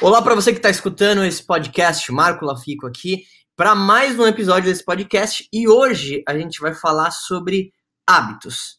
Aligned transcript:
Olá 0.00 0.22
para 0.22 0.36
você 0.36 0.52
que 0.52 0.60
está 0.60 0.70
escutando 0.70 1.24
esse 1.24 1.44
podcast, 1.44 2.12
Marco 2.12 2.44
Lafico 2.44 2.86
aqui, 2.86 3.24
para 3.56 3.74
mais 3.74 4.16
um 4.16 4.28
episódio 4.28 4.70
desse 4.70 4.84
podcast 4.84 5.48
e 5.52 5.66
hoje 5.66 6.22
a 6.28 6.38
gente 6.38 6.60
vai 6.60 6.72
falar 6.72 7.10
sobre 7.10 7.72
hábitos. 8.06 8.78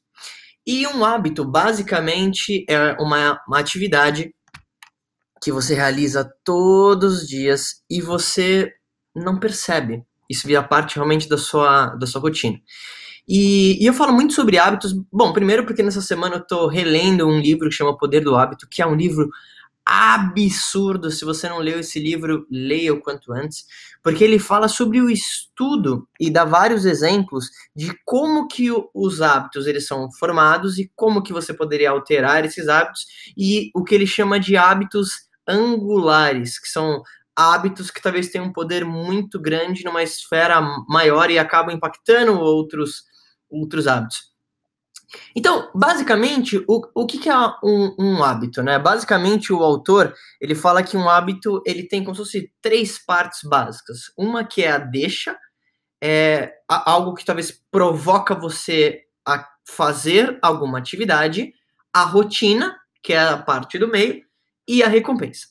E 0.66 0.88
um 0.88 1.04
hábito 1.04 1.44
basicamente 1.44 2.66
é 2.70 2.94
uma, 3.02 3.38
uma 3.46 3.60
atividade 3.60 4.34
que 5.44 5.52
você 5.52 5.76
realiza 5.76 6.32
todos 6.42 7.24
os 7.24 7.28
dias 7.28 7.84
e 7.90 8.02
você 8.02 8.72
não 9.14 9.38
percebe. 9.38 10.02
Isso 10.30 10.48
vira 10.48 10.64
parte 10.64 10.96
realmente 10.96 11.28
da 11.28 11.38
sua, 11.38 11.88
da 11.96 12.08
sua 12.08 12.22
rotina. 12.22 12.58
E, 13.28 13.78
e, 13.84 13.86
eu 13.86 13.94
falo 13.94 14.14
muito 14.14 14.34
sobre 14.34 14.58
hábitos. 14.58 14.94
Bom, 15.12 15.34
primeiro 15.34 15.66
porque 15.66 15.84
nessa 15.84 16.02
semana 16.02 16.36
eu 16.36 16.42
estou 16.42 16.70
relendo 16.70 17.28
um 17.28 17.42
livro 17.42 17.68
que 17.68 17.76
chama 17.76 17.98
Poder 17.98 18.22
do 18.22 18.38
Hábito, 18.38 18.68
que 18.72 18.82
é 18.82 18.88
um 18.88 18.96
livro 18.96 19.30
absurdo. 19.92 21.10
Se 21.10 21.26
você 21.26 21.50
não 21.50 21.58
leu 21.58 21.80
esse 21.80 22.00
livro, 22.00 22.46
leia 22.52 22.94
o 22.94 23.02
quanto 23.02 23.34
antes, 23.34 23.66
porque 24.04 24.24
ele 24.24 24.38
fala 24.38 24.68
sobre 24.68 25.02
o 25.02 25.10
estudo 25.10 26.08
e 26.20 26.30
dá 26.30 26.46
vários 26.46 26.86
exemplos 26.86 27.48
de 27.76 27.92
como 28.06 28.48
que 28.48 28.68
os 28.94 29.20
hábitos 29.20 29.66
eles 29.66 29.88
são 29.88 30.12
formados 30.12 30.78
e 30.78 30.92
como 30.96 31.24
que 31.24 31.34
você 31.34 31.52
poderia 31.56 31.90
alterar 31.90 32.46
esses 32.46 32.68
hábitos 32.68 33.06
e 33.36 33.72
o 33.76 33.84
que 33.84 33.96
ele 33.96 34.06
chama 34.06 34.40
de 34.40 34.56
hábitos 34.56 35.10
angulares, 35.48 36.60
que 36.60 36.68
são 36.70 37.02
hábitos 37.36 37.90
que 37.90 38.02
talvez 38.02 38.30
tenham 38.30 38.46
um 38.48 38.54
poder 38.54 38.86
muito 38.86 39.42
grande 39.42 39.84
numa 39.84 40.04
esfera 40.04 40.62
maior 40.88 41.32
e 41.32 41.40
acabam 41.40 41.74
impactando 41.76 42.40
outros 42.40 43.04
outros 43.50 43.88
hábitos. 43.88 44.29
Então, 45.36 45.70
basicamente, 45.74 46.64
o, 46.68 46.82
o 46.94 47.06
que, 47.06 47.18
que 47.18 47.30
é 47.30 47.36
um, 47.64 47.96
um, 47.98 48.24
hábito, 48.24 48.62
né? 48.62 48.78
Basicamente, 48.78 49.52
o 49.52 49.64
autor, 49.64 50.14
ele 50.40 50.56
fala 50.56 50.84
que 50.84 50.96
um 50.96 51.10
hábito, 51.10 51.62
ele 51.66 51.84
tem 51.84 52.04
como 52.04 52.16
se 52.16 52.22
fosse 52.22 52.54
três 52.62 52.98
partes 53.04 53.42
básicas. 53.44 54.12
Uma 54.18 54.44
que 54.44 54.64
é 54.64 54.72
a 54.72 54.78
deixa, 54.78 55.38
é 56.02 56.54
algo 56.68 57.14
que 57.14 57.26
talvez 57.26 57.52
provoca 57.72 58.36
você 58.36 59.04
a 59.28 59.48
fazer 59.68 60.38
alguma 60.42 60.78
atividade, 60.78 61.54
a 61.94 62.04
rotina, 62.04 62.78
que 63.02 63.14
é 63.14 63.20
a 63.20 63.38
parte 63.38 63.78
do 63.78 63.88
meio, 63.88 64.24
e 64.68 64.84
a 64.84 64.88
recompensa. 64.88 65.48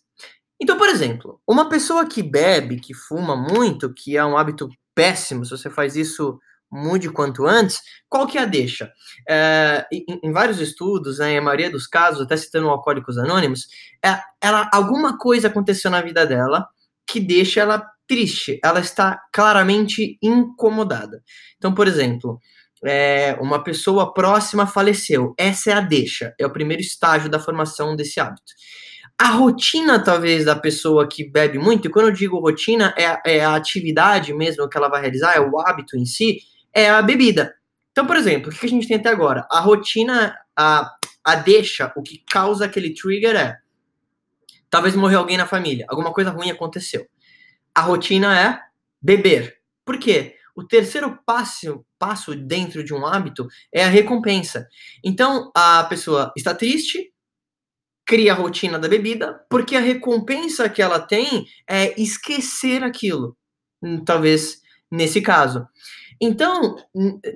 Então, 0.60 0.76
por 0.76 0.88
exemplo, 0.88 1.40
uma 1.46 1.68
pessoa 1.68 2.06
que 2.06 2.22
bebe, 2.22 2.80
que 2.80 2.94
fuma 2.94 3.36
muito, 3.36 3.92
que 3.92 4.16
é 4.16 4.24
um 4.24 4.36
hábito 4.36 4.68
péssimo, 4.94 5.44
se 5.44 5.50
você 5.52 5.70
faz 5.70 5.96
isso 5.96 6.38
mude 6.70 7.10
quanto 7.10 7.46
antes, 7.46 7.80
qual 8.08 8.26
que 8.26 8.38
é 8.38 8.42
a 8.42 8.46
deixa? 8.46 8.92
É, 9.28 9.86
em, 9.92 10.04
em, 10.22 10.32
vários 10.32 10.60
estudos, 10.60 11.18
né, 11.18 11.32
em 11.32 11.40
maioria 11.40 11.70
dos 11.70 11.86
casos, 11.86 12.22
até 12.22 12.36
citando 12.36 12.68
Alcoólicos 12.68 13.18
Anônimos, 13.18 13.66
é, 14.04 14.18
ela, 14.42 14.68
alguma 14.72 15.18
coisa 15.18 15.48
aconteceu 15.48 15.90
na 15.90 16.00
vida 16.00 16.26
dela 16.26 16.66
que 17.06 17.20
deixa 17.20 17.60
ela 17.60 17.86
triste, 18.06 18.58
ela 18.64 18.80
está 18.80 19.20
claramente 19.32 20.18
incomodada. 20.22 21.22
Então, 21.56 21.74
por 21.74 21.86
exemplo, 21.86 22.40
é, 22.84 23.36
uma 23.40 23.62
pessoa 23.62 24.12
próxima 24.14 24.66
faleceu, 24.66 25.34
essa 25.36 25.70
é 25.70 25.74
a 25.74 25.80
deixa, 25.80 26.34
é 26.38 26.46
o 26.46 26.52
primeiro 26.52 26.82
estágio 26.82 27.30
da 27.30 27.40
formação 27.40 27.96
desse 27.96 28.20
hábito. 28.20 28.52
A 29.20 29.30
rotina, 29.30 29.98
talvez, 30.02 30.44
da 30.44 30.54
pessoa 30.54 31.08
que 31.08 31.28
bebe 31.28 31.58
muito, 31.58 31.88
e 31.88 31.90
quando 31.90 32.06
eu 32.06 32.12
digo 32.12 32.38
rotina, 32.38 32.94
é, 32.96 33.38
é 33.38 33.44
a 33.44 33.56
atividade 33.56 34.32
mesmo 34.32 34.68
que 34.68 34.78
ela 34.78 34.88
vai 34.88 35.00
realizar, 35.00 35.34
é 35.34 35.40
o 35.40 35.58
hábito 35.58 35.96
em 35.96 36.06
si, 36.06 36.38
é 36.78 36.90
a 36.90 37.02
bebida. 37.02 37.54
Então, 37.90 38.06
por 38.06 38.16
exemplo, 38.16 38.50
o 38.50 38.54
que 38.54 38.66
a 38.66 38.68
gente 38.68 38.86
tem 38.86 38.96
até 38.96 39.08
agora? 39.08 39.46
A 39.50 39.60
rotina, 39.60 40.36
a, 40.56 40.94
a 41.24 41.34
deixa, 41.34 41.92
o 41.96 42.02
que 42.02 42.22
causa 42.30 42.64
aquele 42.64 42.94
trigger 42.94 43.36
é 43.36 43.58
talvez 44.70 44.94
morreu 44.94 45.20
alguém 45.20 45.36
na 45.36 45.46
família, 45.46 45.86
alguma 45.88 46.12
coisa 46.12 46.30
ruim 46.30 46.50
aconteceu. 46.50 47.06
A 47.74 47.80
rotina 47.80 48.38
é 48.38 48.60
beber. 49.00 49.58
Por 49.84 49.98
quê? 49.98 50.36
O 50.54 50.64
terceiro 50.64 51.18
passo, 51.24 51.84
passo 51.98 52.34
dentro 52.34 52.82
de 52.82 52.92
um 52.92 53.06
hábito 53.06 53.46
é 53.72 53.84
a 53.84 53.88
recompensa. 53.88 54.68
Então, 55.04 55.50
a 55.54 55.84
pessoa 55.84 56.32
está 56.36 56.54
triste, 56.54 57.12
cria 58.04 58.32
a 58.32 58.36
rotina 58.36 58.78
da 58.78 58.88
bebida, 58.88 59.40
porque 59.48 59.76
a 59.76 59.80
recompensa 59.80 60.68
que 60.68 60.82
ela 60.82 60.98
tem 60.98 61.46
é 61.68 62.00
esquecer 62.00 62.82
aquilo. 62.82 63.36
Hum, 63.82 64.04
talvez 64.04 64.60
nesse 64.90 65.20
caso. 65.20 65.66
Então, 66.20 66.76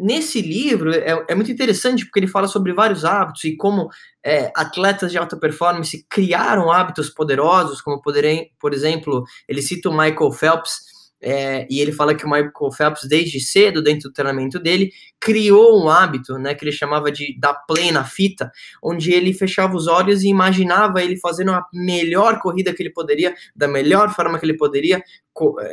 nesse 0.00 0.40
livro, 0.40 0.92
é, 0.92 1.24
é, 1.28 1.34
muito 1.34 1.52
interessante 1.52 2.04
porque 2.04 2.18
ele 2.18 2.26
fala 2.26 2.48
sobre 2.48 2.72
vários 2.72 3.04
hábitos 3.04 3.44
e 3.44 3.56
como 3.56 3.88
é, 4.24 4.50
atletas 4.56 5.12
de 5.12 5.18
alta 5.18 5.36
performance 5.36 6.04
criaram 6.10 6.70
hábitos 6.70 7.08
poderosos, 7.08 7.80
como 7.80 8.02
poderem, 8.02 8.50
por 8.58 8.72
exemplo, 8.74 9.24
ele 9.48 9.62
cita 9.62 9.88
o 9.88 9.92
Michael 9.92 10.32
Phelps, 10.32 10.91
é, 11.22 11.66
e 11.70 11.80
ele 11.80 11.92
fala 11.92 12.14
que 12.14 12.26
o 12.26 12.28
Michael 12.28 12.72
Phelps, 12.76 13.08
desde 13.08 13.38
cedo, 13.38 13.80
dentro 13.80 14.08
do 14.08 14.12
treinamento 14.12 14.58
dele, 14.58 14.90
criou 15.20 15.80
um 15.80 15.88
hábito, 15.88 16.36
né, 16.36 16.52
que 16.52 16.64
ele 16.64 16.72
chamava 16.72 17.12
de 17.12 17.38
dar 17.38 17.54
play 17.54 17.92
na 17.92 18.04
fita, 18.04 18.50
onde 18.82 19.12
ele 19.12 19.32
fechava 19.32 19.76
os 19.76 19.86
olhos 19.86 20.24
e 20.24 20.28
imaginava 20.28 21.00
ele 21.00 21.16
fazendo 21.16 21.52
a 21.52 21.64
melhor 21.72 22.40
corrida 22.40 22.74
que 22.74 22.82
ele 22.82 22.90
poderia, 22.90 23.32
da 23.54 23.68
melhor 23.68 24.12
forma 24.12 24.36
que 24.38 24.44
ele 24.44 24.56
poderia, 24.56 25.00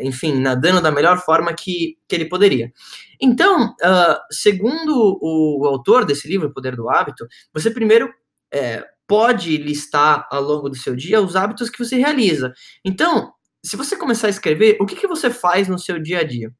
enfim, 0.01 0.39
nadando 0.39 0.81
da 0.81 0.91
melhor 0.91 1.17
forma 1.17 1.51
que, 1.53 1.97
que 2.07 2.15
ele 2.15 2.25
poderia. 2.25 2.71
Então, 3.19 3.69
uh, 3.69 4.19
segundo 4.29 5.17
o, 5.19 5.63
o, 5.63 5.65
autor 5.65 6.05
desse 6.05 6.27
livro, 6.27 6.47
O 6.47 6.53
Poder 6.53 6.75
do 6.75 6.89
Hábito, 6.89 7.27
você 7.51 7.71
primeiro 7.71 8.13
é, 8.53 8.85
pode 9.07 9.57
listar 9.57 10.27
ao 10.31 10.43
longo 10.43 10.69
do 10.69 10.75
seu 10.75 10.95
dia 10.95 11.19
os 11.19 11.35
hábitos 11.35 11.69
que 11.69 11.83
você 11.83 11.97
realiza. 11.97 12.53
Então, 12.85 13.33
se 13.63 13.75
você 13.75 13.95
começar 13.95 14.27
a 14.27 14.29
escrever, 14.29 14.77
o 14.79 14.85
que, 14.85 14.95
que 14.95 15.07
você 15.07 15.29
faz 15.29 15.67
no 15.67 15.77
seu 15.77 15.99
dia 15.99 16.19
a 16.19 16.23
dia? 16.23 16.51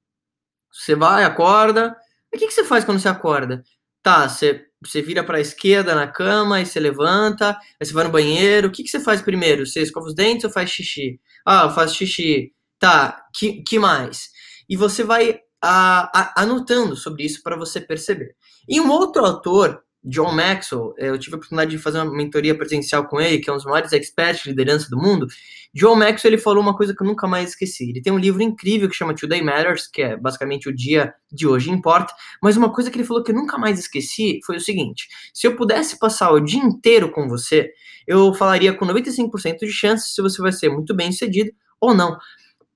Você 0.72 0.96
vai, 0.96 1.24
acorda. 1.24 1.96
O 2.34 2.38
que, 2.38 2.48
que 2.48 2.54
você 2.54 2.64
faz 2.64 2.84
quando 2.84 3.00
você 3.00 3.08
acorda? 3.08 3.64
Tá, 4.04 4.28
você, 4.28 4.66
você 4.82 5.02
vira 5.02 5.24
para 5.24 5.38
a 5.38 5.42
esquerda 5.42 5.96
na 5.96 6.08
cama 6.08 6.62
e 6.62 6.66
você 6.66 6.80
levanta, 6.80 7.52
aí 7.52 7.86
você 7.86 7.94
vai 7.94 8.04
no 8.04 8.12
banheiro. 8.12 8.68
O 8.68 8.72
que, 8.72 8.84
que 8.84 8.90
você 8.90 9.00
faz 9.00 9.22
primeiro? 9.22 9.66
Você 9.66 9.82
escova 9.82 10.08
os 10.08 10.16
dentes 10.16 10.46
ou 10.46 10.52
faz 10.52 10.70
xixi? 10.70 11.20
Ah, 11.46 11.64
eu 11.66 11.72
faço 11.72 11.96
xixi. 11.96 12.54
Tá, 12.78 13.26
que, 13.36 13.62
que 13.64 13.80
mais? 13.80 14.30
E 14.70 14.78
você 14.78 15.04
vai 15.04 15.40
a, 15.62 16.10
a, 16.18 16.44
anotando 16.44 16.96
sobre 16.96 17.26
isso 17.26 17.42
para 17.44 17.58
você 17.58 17.82
perceber. 17.82 18.36
E 18.68 18.80
um 18.80 18.90
outro 18.90 19.26
autor 19.26 19.84
John 20.04 20.32
Maxwell, 20.32 20.94
eu 20.98 21.18
tive 21.20 21.36
a 21.36 21.38
oportunidade 21.38 21.72
de 21.72 21.78
fazer 21.78 22.00
uma 22.00 22.16
mentoria 22.16 22.56
presencial 22.56 23.06
com 23.06 23.20
ele, 23.20 23.40
que 23.40 23.50
é 23.50 23.54
um 23.54 23.58
dos 23.58 23.66
maiores 23.66 23.92
experts 23.92 24.44
de 24.44 24.50
liderança 24.50 24.90
do 24.90 24.98
mundo. 24.98 25.28
John 25.74 25.96
Maxwell 25.96 26.34
ele 26.34 26.42
falou 26.42 26.64
uma 26.64 26.76
coisa 26.76 26.96
que 26.96 27.04
eu 27.04 27.08
nunca 27.08 27.28
mais 27.28 27.50
esqueci. 27.50 27.90
Ele 27.90 28.02
tem 28.02 28.14
um 28.14 28.18
livro 28.18 28.42
incrível 28.42 28.88
que 28.88 28.96
chama 28.96 29.14
Today 29.14 29.42
Matters, 29.42 29.88
que 29.88 30.02
é 30.02 30.16
basicamente 30.16 30.70
o 30.70 30.76
dia 30.76 31.14
de 31.32 31.46
hoje 31.46 31.70
importa. 31.70 32.14
Mas 32.42 32.56
uma 32.56 32.72
coisa 32.72 32.90
que 32.90 32.98
ele 32.98 33.06
falou 33.06 33.22
que 33.22 33.32
eu 33.32 33.36
nunca 33.36 33.58
mais 33.58 33.78
esqueci 33.78 34.40
foi 34.46 34.56
o 34.56 34.62
seguinte: 34.62 35.08
se 35.34 35.46
eu 35.46 35.56
pudesse 35.58 36.00
passar 36.00 36.32
o 36.32 36.40
dia 36.40 36.62
inteiro 36.62 37.12
com 37.12 37.28
você, 37.28 37.72
eu 38.08 38.34
falaria 38.34 38.74
com 38.74 38.86
95% 38.86 39.60
de 39.60 39.72
chance 39.72 40.14
se 40.14 40.22
você 40.22 40.42
vai 40.42 40.54
ser 40.54 40.70
muito 40.70 40.96
bem 40.96 41.12
sucedido 41.12 41.52
ou 41.80 41.94
não, 41.94 42.18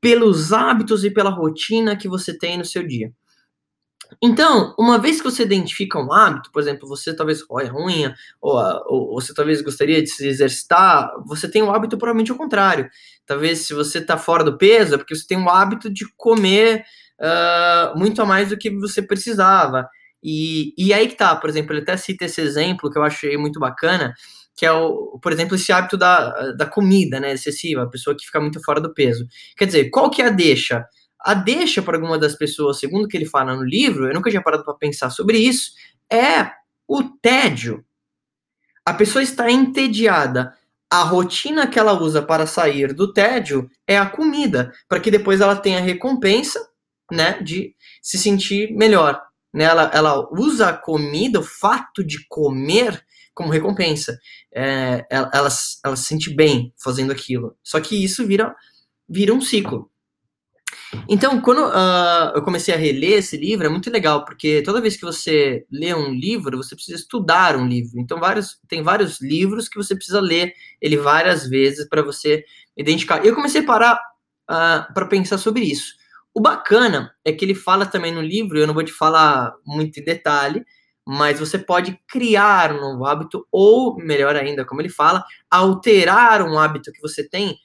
pelos 0.02 0.52
hábitos 0.52 1.06
e 1.06 1.10
pela 1.10 1.30
rotina 1.30 1.96
que 1.96 2.10
você 2.10 2.38
tem 2.38 2.58
no 2.58 2.66
seu 2.66 2.86
dia. 2.86 3.14
Então, 4.22 4.76
uma 4.78 5.00
vez 5.00 5.18
que 5.18 5.30
você 5.30 5.44
identifica 5.44 6.00
um 6.00 6.12
hábito, 6.12 6.52
por 6.52 6.62
exemplo, 6.62 6.88
você 6.88 7.16
talvez 7.16 7.42
roia 7.42 7.72
a 7.72 7.76
unha, 7.76 8.16
ou, 8.42 8.58
ou, 8.88 9.22
você 9.22 9.34
talvez 9.34 9.62
gostaria 9.62 10.02
de 10.02 10.10
se 10.10 10.28
exercitar, 10.28 11.12
você 11.26 11.50
tem 11.50 11.64
um 11.64 11.72
hábito 11.74 11.98
provavelmente 11.98 12.32
ao 12.32 12.38
contrário. 12.38 12.90
Talvez 13.26 13.60
se 13.60 13.74
você 13.74 14.00
está 14.00 14.18
fora 14.18 14.44
do 14.44 14.58
peso, 14.58 14.96
é 14.96 14.98
porque 14.98 15.16
você 15.16 15.26
tem 15.28 15.38
um 15.38 15.50
hábito 15.50 15.90
de 15.90 16.06
comer 16.18 16.84
uh, 17.20 17.98
muito 17.98 18.22
a 18.22 18.26
mais 18.26 18.50
do 18.50 18.58
que 18.58 18.70
você 18.70 19.02
precisava. 19.02 19.88
E, 20.24 20.74
e 20.78 20.94
aí 20.94 21.08
que 21.08 21.16
tá, 21.16 21.36
por 21.36 21.50
exemplo, 21.50 21.74
ele 21.74 21.82
até 21.82 21.98
cita 21.98 22.26
esse 22.26 22.42
exemplo 22.42 22.90
que 22.90 22.98
eu 22.98 23.04
achei 23.04 23.38
muito 23.38 23.60
bacana, 23.60 24.14
que 24.56 24.66
é, 24.66 24.72
o, 24.72 25.20
por 25.22 25.32
exemplo, 25.32 25.56
esse 25.56 25.72
hábito 25.72 25.98
da, 25.98 26.52
da 26.54 26.66
comida, 26.66 27.20
né, 27.20 27.34
excessiva, 27.34 27.84
a 27.84 27.90
pessoa 27.90 28.16
que 28.16 28.26
fica 28.26 28.40
muito 28.40 28.62
fora 28.64 28.80
do 28.80 28.94
peso. 28.94 29.26
Quer 29.58 29.66
dizer, 29.66 29.90
qual 29.90 30.10
que 30.10 30.22
é 30.22 30.28
a 30.28 30.30
deixa? 30.30 30.86
A 31.24 31.34
deixa 31.34 31.82
para 31.82 31.96
alguma 31.96 32.20
das 32.20 32.36
pessoas, 32.36 32.80
segundo 32.80 33.06
o 33.06 33.08
que 33.08 33.16
ele 33.16 33.26
fala 33.26 33.56
no 33.56 33.64
livro, 33.64 34.08
eu 34.08 34.14
nunca 34.14 34.30
tinha 34.30 34.44
parado 34.44 34.66
para 34.66 34.74
pensar 34.74 35.10
sobre 35.10 35.38
isso, 35.38 35.72
é 36.12 36.52
o 36.88 37.04
tédio. 37.04 37.84
A 38.86 38.94
pessoa 38.94 39.24
está 39.24 39.50
entediada. 39.50 40.54
A 40.92 41.02
rotina 41.04 41.66
que 41.66 41.80
ela 41.80 41.94
usa 41.94 42.22
para 42.22 42.46
sair 42.46 42.94
do 42.94 43.12
tédio 43.12 43.70
é 43.88 43.98
a 43.98 44.06
comida, 44.06 44.72
para 44.88 45.00
que 45.00 45.10
depois 45.10 45.40
ela 45.40 45.56
tenha 45.56 45.80
recompensa, 45.80 46.60
né, 47.12 47.42
de 47.42 47.74
se 48.02 48.18
sentir 48.18 48.72
melhor. 48.74 49.22
Né? 49.54 49.64
Ela, 49.64 49.90
ela 49.94 50.28
usa 50.32 50.70
a 50.70 50.78
comida, 50.78 51.40
o 51.40 51.44
fato 51.44 52.04
de 52.04 52.28
comer, 52.28 53.04
como 53.34 53.52
recompensa. 53.52 54.20
É, 54.54 55.06
ela, 55.10 55.32
ela, 55.34 55.50
ela 55.86 55.96
se 55.96 56.04
sente 56.04 56.30
bem 56.30 56.74
fazendo 56.78 57.12
aquilo. 57.12 57.56
Só 57.64 57.80
que 57.80 58.04
isso 58.04 58.28
vira, 58.28 58.54
vira 59.08 59.34
um 59.34 59.42
ciclo. 59.42 59.90
Então, 61.08 61.42
quando 61.42 61.66
uh, 61.66 62.36
eu 62.36 62.42
comecei 62.42 62.74
a 62.74 62.78
reler 62.78 63.20
esse 63.20 63.38
livro, 63.38 63.66
é 63.66 63.70
muito 63.70 63.90
legal, 63.90 64.24
porque 64.26 64.62
toda 64.62 64.82
vez 64.82 64.96
que 64.96 65.04
você 65.04 65.66
lê 65.72 65.94
um 65.94 66.12
livro, 66.12 66.58
você 66.58 66.76
precisa 66.76 66.98
estudar 66.98 67.56
um 67.56 67.68
livro. 67.68 68.00
Então, 68.00 68.20
vários, 68.20 68.58
tem 68.68 68.82
vários 68.82 69.20
livros 69.22 69.68
que 69.68 69.78
você 69.78 69.96
precisa 69.96 70.22
ler 70.22 70.54
ele 70.82 70.98
várias 70.98 71.48
vezes 71.48 71.88
para 71.88 72.02
você 72.02 72.44
identificar. 72.78 73.24
E 73.24 73.28
eu 73.28 73.36
comecei 73.36 73.62
a 73.62 73.66
parar 73.66 73.96
uh, 73.96 74.00
ah, 74.48 74.88
para 74.94 75.06
pensar 75.06 75.38
sobre 75.38 75.64
isso. 75.64 75.94
O 76.34 76.42
bacana 76.42 77.14
é 77.24 77.32
que 77.32 77.46
ele 77.46 77.56
fala 77.56 77.86
também 77.86 78.12
no 78.12 78.22
livro, 78.22 78.58
eu 78.58 78.66
não 78.66 78.74
vou 78.74 78.84
te 78.84 78.92
falar 78.92 79.54
muito 79.66 80.00
em 80.00 80.04
detalhe, 80.04 80.66
mas 81.06 81.40
você 81.40 81.60
pode 81.60 82.00
criar 82.08 82.74
um 82.74 82.80
novo 82.80 83.06
hábito, 83.06 83.46
ou, 83.52 83.98
melhor 83.98 84.36
ainda, 84.36 84.66
como 84.66 84.82
ele 84.82 84.90
fala, 84.90 85.24
alterar 85.52 86.42
um 86.42 86.58
hábito 86.58 86.92
que 86.92 87.02
você 87.02 87.28
tem, 87.28 87.58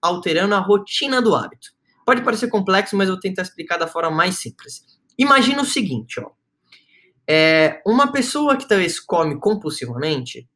alterando 0.00 0.54
a 0.54 0.58
rotina 0.58 1.20
do 1.20 1.34
hábito. 1.34 1.74
Pode 2.04 2.22
parecer 2.22 2.48
complexo, 2.48 2.96
mas 2.96 3.08
eu 3.08 3.14
vou 3.14 3.20
tentar 3.20 3.42
explicar 3.42 3.78
da 3.78 3.86
forma 3.86 4.10
mais 4.10 4.38
simples. 4.38 4.84
Imagina 5.18 5.62
o 5.62 5.66
seguinte, 5.66 6.20
ó. 6.20 6.30
É, 7.26 7.80
uma 7.86 8.12
pessoa 8.12 8.56
que 8.56 8.68
talvez 8.68 9.00
come 9.00 9.38
compulsivamente, 9.40 10.48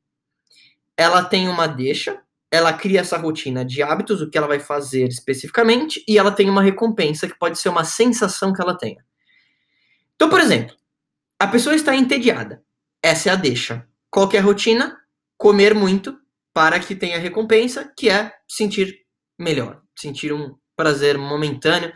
ela 0.97 1.25
tem 1.25 1.49
uma 1.49 1.67
deixa, 1.67 2.21
ela 2.51 2.73
cria 2.73 3.01
essa 3.01 3.17
rotina 3.17 3.65
de 3.65 3.83
hábitos, 3.83 4.21
o 4.21 4.29
que 4.29 4.37
ela 4.37 4.47
vai 4.47 4.61
fazer 4.61 5.09
especificamente, 5.09 6.05
e 6.07 6.19
ela 6.19 6.31
tem 6.31 6.51
uma 6.51 6.63
recompensa 6.63 7.27
que 7.27 7.39
pode 7.39 7.59
ser 7.59 7.69
uma 7.69 7.85
sensação 7.85 8.53
que 8.53 8.61
ela 8.61 8.77
tenha. 8.77 9.03
Então, 10.15 10.29
por 10.29 10.41
exemplo, 10.41 10.75
a 11.39 11.47
pessoa 11.47 11.75
está 11.75 11.95
entediada. 11.95 12.63
Essa 13.03 13.31
é 13.31 13.33
a 13.33 13.37
deixa. 13.37 13.87
Qual 14.11 14.29
é 14.33 14.39
a 14.39 14.43
rotina? 14.43 14.99
Comer 15.37 15.75
muito 15.75 16.19
para 16.53 16.81
que 16.81 16.97
tenha 16.97 17.19
recompensa, 17.19 17.93
que 17.97 18.11
é 18.11 18.33
sentir 18.49 19.07
melhor, 19.39 19.81
sentir 19.97 20.33
um 20.33 20.57
prazer 20.79 21.19
momentâneo, 21.19 21.93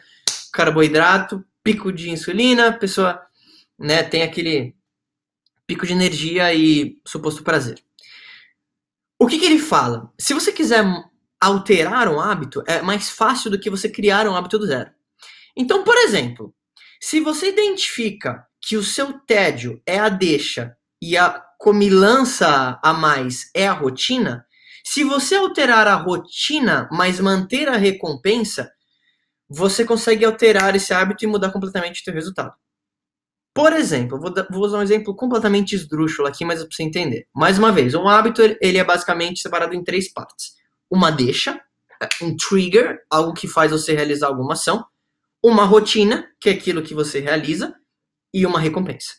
carboidrato, 0.52 1.44
pico 1.62 1.92
de 1.92 2.10
insulina, 2.10 2.66
a 2.66 2.72
pessoa 2.72 3.22
né, 3.78 4.02
tem 4.02 4.24
aquele 4.24 4.74
pico 5.64 5.86
de 5.86 5.92
energia 5.92 6.52
e 6.52 7.00
suposto 7.06 7.44
prazer. 7.44 7.78
O 9.20 9.28
que, 9.28 9.38
que 9.38 9.46
ele 9.46 9.60
fala? 9.60 10.12
Se 10.18 10.34
você 10.34 10.50
quiser 10.50 10.84
alterar 11.40 12.08
um 12.08 12.18
hábito, 12.18 12.64
é 12.66 12.82
mais 12.82 13.08
fácil 13.08 13.52
do 13.52 13.58
que 13.58 13.70
você 13.70 13.88
criar 13.88 14.26
um 14.26 14.34
hábito 14.34 14.58
do 14.58 14.66
zero. 14.66 14.90
Então, 15.56 15.84
por 15.84 15.96
exemplo, 15.98 16.52
se 17.00 17.20
você 17.20 17.50
identifica 17.50 18.44
que 18.60 18.76
o 18.76 18.82
seu 18.82 19.12
tédio 19.20 19.80
é 19.86 20.00
a 20.00 20.08
deixa 20.08 20.76
e 21.00 21.16
a 21.16 21.40
comilança 21.56 22.80
a 22.82 22.92
mais 22.92 23.48
é 23.54 23.68
a 23.68 23.72
rotina, 23.72 24.44
se 24.92 25.04
você 25.04 25.36
alterar 25.36 25.88
a 25.88 25.94
rotina, 25.94 26.86
mas 26.92 27.18
manter 27.18 27.66
a 27.66 27.78
recompensa, 27.78 28.70
você 29.48 29.86
consegue 29.86 30.22
alterar 30.22 30.76
esse 30.76 30.92
hábito 30.92 31.24
e 31.24 31.26
mudar 31.26 31.50
completamente 31.50 32.02
o 32.02 32.04
seu 32.04 32.12
resultado. 32.12 32.52
Por 33.54 33.72
exemplo, 33.72 34.20
vou, 34.20 34.30
vou, 34.50 34.62
usar 34.62 34.76
um 34.76 34.82
exemplo 34.82 35.16
completamente 35.16 35.74
esdrúxulo 35.74 36.28
aqui, 36.28 36.44
mas 36.44 36.60
é 36.60 36.66
para 36.66 36.76
você 36.76 36.82
entender. 36.82 37.26
Mais 37.34 37.56
uma 37.56 37.72
vez, 37.72 37.94
um 37.94 38.06
hábito 38.06 38.42
ele 38.42 38.76
é 38.76 38.84
basicamente 38.84 39.40
separado 39.40 39.74
em 39.74 39.82
três 39.82 40.12
partes: 40.12 40.56
uma 40.90 41.10
deixa, 41.10 41.58
um 42.20 42.36
trigger, 42.36 42.98
algo 43.08 43.32
que 43.32 43.48
faz 43.48 43.70
você 43.70 43.94
realizar 43.94 44.26
alguma 44.26 44.52
ação, 44.52 44.84
uma 45.42 45.64
rotina, 45.64 46.28
que 46.38 46.50
é 46.50 46.52
aquilo 46.52 46.82
que 46.82 46.92
você 46.92 47.18
realiza, 47.18 47.74
e 48.32 48.44
uma 48.44 48.60
recompensa. 48.60 49.14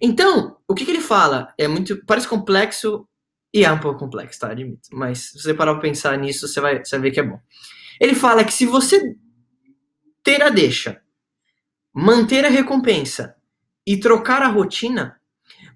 Então, 0.00 0.56
o 0.66 0.74
que, 0.74 0.86
que 0.86 0.90
ele 0.90 1.02
fala? 1.02 1.52
É 1.58 1.68
muito. 1.68 2.02
Parece 2.06 2.26
complexo 2.26 3.06
e 3.52 3.64
é 3.64 3.72
um 3.72 3.78
pouco 3.78 4.00
complexo, 4.00 4.40
tá? 4.40 4.50
Admito. 4.50 4.88
Mas 4.92 5.30
se 5.30 5.42
você 5.42 5.54
parar 5.54 5.74
pra 5.74 5.82
pensar 5.82 6.16
nisso, 6.18 6.46
você 6.46 6.60
vai, 6.60 6.84
você 6.84 6.96
vai 6.96 7.08
ver 7.08 7.10
que 7.12 7.20
é 7.20 7.22
bom. 7.22 7.40
Ele 8.00 8.14
fala 8.14 8.44
que 8.44 8.52
se 8.52 8.66
você 8.66 9.16
ter 10.22 10.42
a 10.42 10.50
deixa, 10.50 11.00
manter 11.92 12.44
a 12.44 12.50
recompensa 12.50 13.34
e 13.86 13.96
trocar 13.96 14.42
a 14.42 14.48
rotina, 14.48 15.18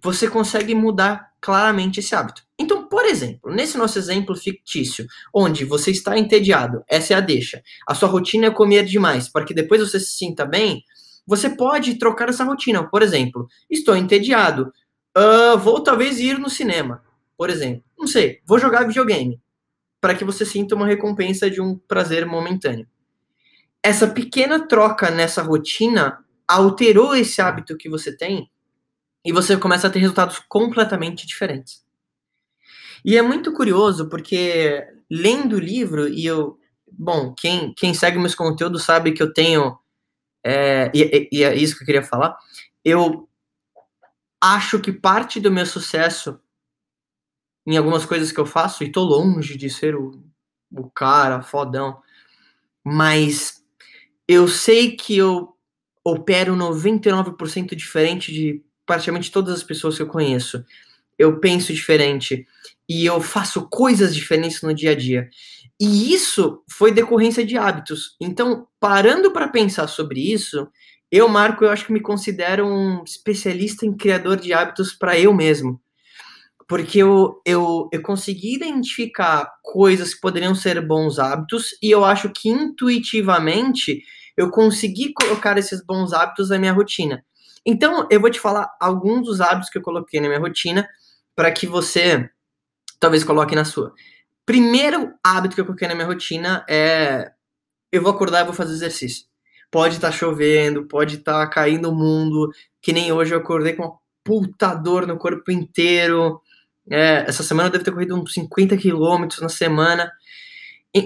você 0.03 0.29
consegue 0.29 0.75
mudar 0.75 1.33
claramente 1.41 2.01
esse 2.01 2.15
hábito. 2.15 2.43
Então, 2.59 2.87
por 2.87 3.05
exemplo, 3.05 3.53
nesse 3.53 3.77
nosso 3.77 3.99
exemplo 3.99 4.37
fictício, 4.37 5.07
onde 5.35 5.65
você 5.65 5.91
está 5.91 6.17
entediado, 6.17 6.85
essa 6.89 7.15
é 7.15 7.17
a 7.17 7.21
deixa, 7.21 7.63
a 7.89 7.95
sua 7.95 8.09
rotina 8.09 8.47
é 8.47 8.51
comer 8.51 8.85
demais, 8.85 9.29
para 9.29 9.45
que 9.45 9.55
depois 9.55 9.81
você 9.81 9.99
se 9.99 10.13
sinta 10.13 10.45
bem, 10.45 10.85
você 11.27 11.51
pode 11.51 11.99
trocar 11.99 12.29
essa 12.29 12.45
rotina. 12.45 12.89
Por 12.89 13.03
exemplo, 13.03 13.49
estou 13.69 13.97
entediado, 13.97 14.73
uh, 15.17 15.59
vou 15.59 15.83
talvez 15.83 16.21
ir 16.21 16.39
no 16.39 16.51
cinema, 16.51 17.03
por 17.37 17.51
exemplo. 17.51 17.85
Não 17.99 18.07
sei, 18.07 18.41
vou 18.47 18.59
jogar 18.59 18.87
videogame, 18.87 19.41
para 20.01 20.15
que 20.15 20.25
você 20.25 20.45
sinta 20.45 20.75
uma 20.75 20.87
recompensa 20.87 21.51
de 21.51 21.61
um 21.61 21.77
prazer 21.77 22.27
momentâneo. 22.27 22.87
Essa 23.83 24.07
pequena 24.07 24.67
troca 24.67 25.11
nessa 25.11 25.43
rotina 25.43 26.25
alterou 26.47 27.15
esse 27.15 27.41
hábito 27.41 27.77
que 27.77 27.89
você 27.89 28.17
tem 28.17 28.51
e 29.25 29.33
você 29.33 29.57
começa 29.57 29.87
a 29.87 29.91
ter 29.91 29.99
resultados 29.99 30.39
completamente 30.49 31.27
diferentes. 31.27 31.85
E 33.05 33.17
é 33.17 33.23
muito 33.23 33.53
curioso 33.53 34.09
porque 34.09 34.87
lendo 35.11 35.57
o 35.57 35.61
livro 35.61 36.09
e 36.09 36.25
eu, 36.25 36.59
bom, 36.91 37.35
quem, 37.35 37.75
quem 37.75 37.93
segue 37.93 38.19
meus 38.19 38.35
conteúdos 38.35 38.85
sabe 38.85 39.13
que 39.13 39.23
eu 39.23 39.33
tenho 39.33 39.79
é, 40.45 40.91
e, 40.95 41.29
e 41.33 41.45
é 41.45 41.55
isso 41.55 41.77
que 41.77 41.83
eu 41.83 41.87
queria 41.87 42.03
falar. 42.03 42.37
Eu 42.85 43.29
acho 44.41 44.81
que 44.81 44.93
parte 44.93 45.41
do 45.41 45.53
meu 45.53 45.65
sucesso 45.67 46.41
em 47.67 47.77
algumas 47.77 48.05
coisas 48.05 48.33
que 48.33 48.41
eu 48.41 48.47
faço, 48.47 48.83
e 48.83 48.91
tô 48.91 49.03
longe 49.03 49.57
de 49.57 49.71
ser 49.71 49.95
o, 49.95 50.23
o 50.71 50.91
cara 50.91 51.43
fodão, 51.43 52.01
mas 52.85 53.63
eu 54.27 54.49
sei 54.49 54.97
que 54.97 55.17
eu 55.17 55.53
opero 56.05 56.57
99% 56.57 57.75
diferente 57.75 58.33
de 58.33 58.63
praticamente 58.85 59.31
todas 59.31 59.55
as 59.55 59.63
pessoas 59.63 59.97
que 59.97 60.03
eu 60.03 60.09
conheço. 60.09 60.65
Eu 61.19 61.39
penso 61.39 61.73
diferente 61.73 62.47
e 62.89 63.07
eu 63.07 63.21
faço 63.21 63.69
coisas 63.69 64.15
diferentes 64.15 64.63
no 64.63 64.75
dia 64.75 64.91
a 64.91 64.95
dia. 64.95 65.29
E 65.81 66.13
isso 66.13 66.63
foi 66.71 66.93
decorrência 66.93 67.45
de 67.45 67.57
hábitos. 67.57 68.17
Então, 68.21 68.67
parando 68.81 69.31
para 69.31 69.49
pensar 69.49 69.87
sobre 69.87 70.21
isso, 70.33 70.69
eu, 71.11 71.29
Marco, 71.29 71.65
eu 71.65 71.71
acho 71.71 71.87
que 71.87 71.93
me 71.93 72.01
considero 72.01 72.67
um 72.67 73.03
especialista 73.05 73.85
em 73.85 73.97
criador 73.97 74.39
de 74.39 74.53
hábitos 74.53 74.93
para 74.93 75.19
eu 75.19 75.35
mesmo. 75.35 75.81
Porque 76.73 77.03
eu, 77.03 77.39
eu, 77.45 77.87
eu 77.93 78.01
consegui 78.01 78.55
identificar 78.55 79.47
coisas 79.63 80.15
que 80.15 80.23
poderiam 80.23 80.55
ser 80.55 80.81
bons 80.81 81.19
hábitos 81.19 81.77
e 81.83 81.91
eu 81.91 82.03
acho 82.03 82.31
que 82.31 82.49
intuitivamente 82.49 84.03
eu 84.39 84.51
consegui 84.51 85.13
colocar 85.13 85.59
esses 85.59 85.85
bons 85.85 86.15
hábitos 86.15 86.49
na 86.49 86.59
minha 86.59 86.73
rotina. 86.73 87.23
Então, 87.67 88.09
eu 88.11 88.19
vou 88.19 88.31
te 88.31 88.41
falar 88.41 88.71
alguns 88.81 89.27
dos 89.27 89.43
hábitos 89.43 89.69
que 89.69 89.77
eu 89.77 89.83
coloquei 89.83 90.19
na 90.19 90.29
minha 90.29 90.41
rotina 90.41 90.89
para 91.37 91.53
que 91.53 91.67
você 91.67 92.31
talvez 92.99 93.23
coloque 93.23 93.55
na 93.55 93.67
sua. 93.67 93.93
Primeiro 94.47 95.13
hábito 95.23 95.55
que 95.55 95.61
eu 95.61 95.67
coloquei 95.67 95.87
na 95.87 95.95
minha 95.95 96.07
rotina 96.07 96.65
é 96.67 97.33
eu 97.93 98.01
vou 98.01 98.13
acordar 98.13 98.41
e 98.41 98.45
vou 98.45 98.55
fazer 98.55 98.73
exercício. 98.73 99.27
Pode 99.71 99.97
estar 99.97 100.11
tá 100.11 100.17
chovendo, 100.17 100.89
pode 100.89 101.17
estar 101.17 101.45
tá 101.45 101.53
caindo 101.53 101.91
o 101.91 101.95
mundo, 101.95 102.51
que 102.81 102.95
nem 102.95 103.13
hoje 103.13 103.35
eu 103.35 103.41
acordei 103.41 103.75
com 103.75 103.83
uma 103.83 103.99
puta 104.25 104.75
dor 104.75 105.07
no 105.07 105.19
corpo 105.19 105.51
inteiro. 105.51 106.41
É, 106.91 107.25
essa 107.29 107.43
semana 107.43 107.69
eu 107.69 107.73
devo 107.73 107.85
ter 107.85 107.93
corrido 107.93 108.21
uns 108.21 108.35
50 108.35 108.77
quilômetros 108.77 109.41
na 109.41 109.49
semana. 109.49 110.11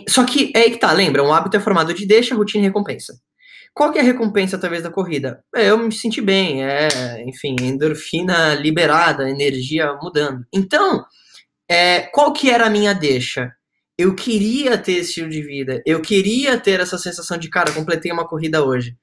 Só 0.09 0.25
que 0.25 0.53
é 0.55 0.61
aí 0.61 0.71
que 0.71 0.79
tá, 0.79 0.93
lembra? 0.93 1.23
Um 1.23 1.33
hábito 1.33 1.57
é 1.57 1.61
formado 1.61 1.95
de 1.95 2.07
deixa, 2.07 2.35
rotina 2.35 2.65
e 2.65 2.67
recompensa. 2.67 3.21
Qual 3.75 3.93
que 3.93 3.99
é 3.99 4.01
a 4.01 4.05
recompensa, 4.05 4.57
talvez, 4.57 4.83
da 4.83 4.91
corrida? 4.91 5.45
É, 5.55 5.69
eu 5.69 5.77
me 5.77 5.93
senti 5.93 6.23
bem, 6.23 6.65
é, 6.65 7.23
enfim, 7.27 7.55
endorfina 7.61 8.55
liberada, 8.55 9.29
energia 9.29 9.93
mudando. 10.03 10.47
Então, 10.51 11.05
é, 11.69 12.01
qual 12.01 12.33
que 12.33 12.51
era 12.51 12.67
a 12.67 12.71
minha 12.71 12.95
deixa? 12.95 13.53
Eu 13.99 14.15
queria 14.15 14.79
ter 14.79 14.93
esse 14.93 15.11
estilo 15.11 15.29
de 15.29 15.43
vida, 15.43 15.83
eu 15.87 16.01
queria 16.01 16.59
ter 16.59 16.81
essa 16.81 16.97
sensação 16.97 17.37
de, 17.37 17.51
cara, 17.51 17.73
completei 17.73 18.11
uma 18.11 18.27
corrida 18.27 18.65
hoje. 18.65 18.97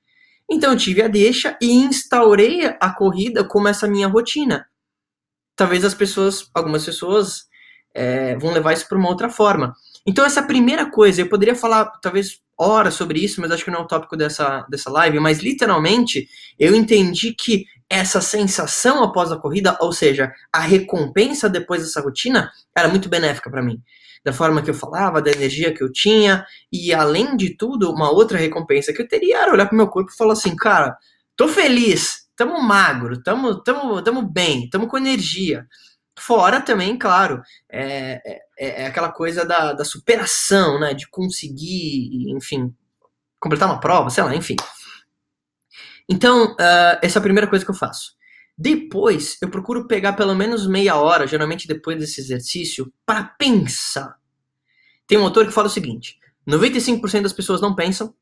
Então 0.49 0.71
eu 0.71 0.77
tive 0.77 1.01
a 1.01 1.07
deixa 1.07 1.57
e 1.61 1.71
instaurei 1.71 2.65
a 2.79 2.93
corrida 2.93 3.43
como 3.43 3.67
essa 3.67 3.87
minha 3.87 4.07
rotina. 4.07 4.65
Talvez 5.55 5.83
as 5.85 5.93
pessoas, 5.93 6.49
algumas 6.53 6.85
pessoas, 6.85 7.47
é, 7.93 8.35
vão 8.37 8.51
levar 8.51 8.73
isso 8.73 8.87
para 8.87 8.97
uma 8.97 9.09
outra 9.09 9.29
forma. 9.29 9.73
Então 10.05 10.25
essa 10.25 10.43
primeira 10.43 10.89
coisa, 10.89 11.21
eu 11.21 11.29
poderia 11.29 11.55
falar 11.55 11.85
talvez 12.01 12.41
horas 12.57 12.93
sobre 12.93 13.23
isso, 13.23 13.39
mas 13.41 13.51
acho 13.51 13.63
que 13.63 13.71
não 13.71 13.79
é 13.79 13.83
o 13.83 13.87
tópico 13.87 14.17
dessa, 14.17 14.65
dessa 14.69 14.89
live, 14.89 15.19
mas 15.19 15.39
literalmente 15.39 16.27
eu 16.59 16.75
entendi 16.75 17.33
que 17.33 17.65
essa 17.89 18.21
sensação 18.21 19.03
após 19.03 19.31
a 19.31 19.37
corrida, 19.37 19.77
ou 19.79 19.91
seja, 19.91 20.31
a 20.51 20.59
recompensa 20.59 21.49
depois 21.49 21.83
dessa 21.83 22.01
rotina, 22.01 22.51
era 22.75 22.87
muito 22.87 23.09
benéfica 23.09 23.49
para 23.49 23.61
mim. 23.61 23.81
Da 24.25 24.33
forma 24.33 24.61
que 24.61 24.69
eu 24.69 24.73
falava, 24.73 25.21
da 25.21 25.31
energia 25.31 25.73
que 25.73 25.83
eu 25.83 25.91
tinha, 25.91 26.45
e 26.71 26.93
além 26.93 27.35
de 27.35 27.55
tudo, 27.55 27.91
uma 27.91 28.09
outra 28.09 28.37
recompensa 28.37 28.93
que 28.93 29.01
eu 29.01 29.07
teria 29.07 29.39
era 29.39 29.51
olhar 29.51 29.67
pro 29.67 29.77
meu 29.77 29.87
corpo 29.87 30.11
e 30.11 30.15
falar 30.15 30.33
assim, 30.33 30.55
cara, 30.55 30.97
tô 31.35 31.47
feliz, 31.47 32.22
tamo 32.35 32.61
magro, 32.61 33.21
tamo, 33.21 33.61
tamo, 33.61 34.01
tamo 34.01 34.21
bem, 34.21 34.69
tamo 34.69 34.87
com 34.87 34.97
energia. 34.97 35.67
Fora 36.17 36.61
também, 36.61 36.97
claro, 36.97 37.41
é, 37.71 38.21
é, 38.57 38.83
é 38.83 38.85
aquela 38.87 39.11
coisa 39.11 39.45
da, 39.45 39.73
da 39.73 39.83
superação, 39.83 40.79
né? 40.79 40.93
De 40.93 41.09
conseguir, 41.09 42.31
enfim, 42.35 42.73
completar 43.39 43.67
uma 43.67 43.79
prova, 43.79 44.09
sei 44.09 44.23
lá, 44.23 44.35
enfim. 44.35 44.55
Então, 46.07 46.53
uh, 46.53 46.99
essa 47.01 47.17
é 47.17 47.19
a 47.19 47.23
primeira 47.23 47.47
coisa 47.47 47.65
que 47.65 47.71
eu 47.71 47.75
faço. 47.75 48.13
Depois, 48.57 49.37
eu 49.41 49.49
procuro 49.49 49.87
pegar 49.87 50.13
pelo 50.13 50.35
menos 50.35 50.67
meia 50.67 50.95
hora, 50.95 51.25
geralmente 51.25 51.67
depois 51.67 51.97
desse 51.97 52.21
exercício, 52.21 52.93
para 53.05 53.23
pensar. 53.23 54.15
Tem 55.07 55.17
um 55.17 55.23
autor 55.23 55.45
que 55.45 55.51
fala 55.51 55.67
o 55.67 55.71
seguinte: 55.71 56.19
95% 56.47 57.23
das 57.23 57.33
pessoas 57.33 57.61
não 57.61 57.73
pensam, 57.73 58.13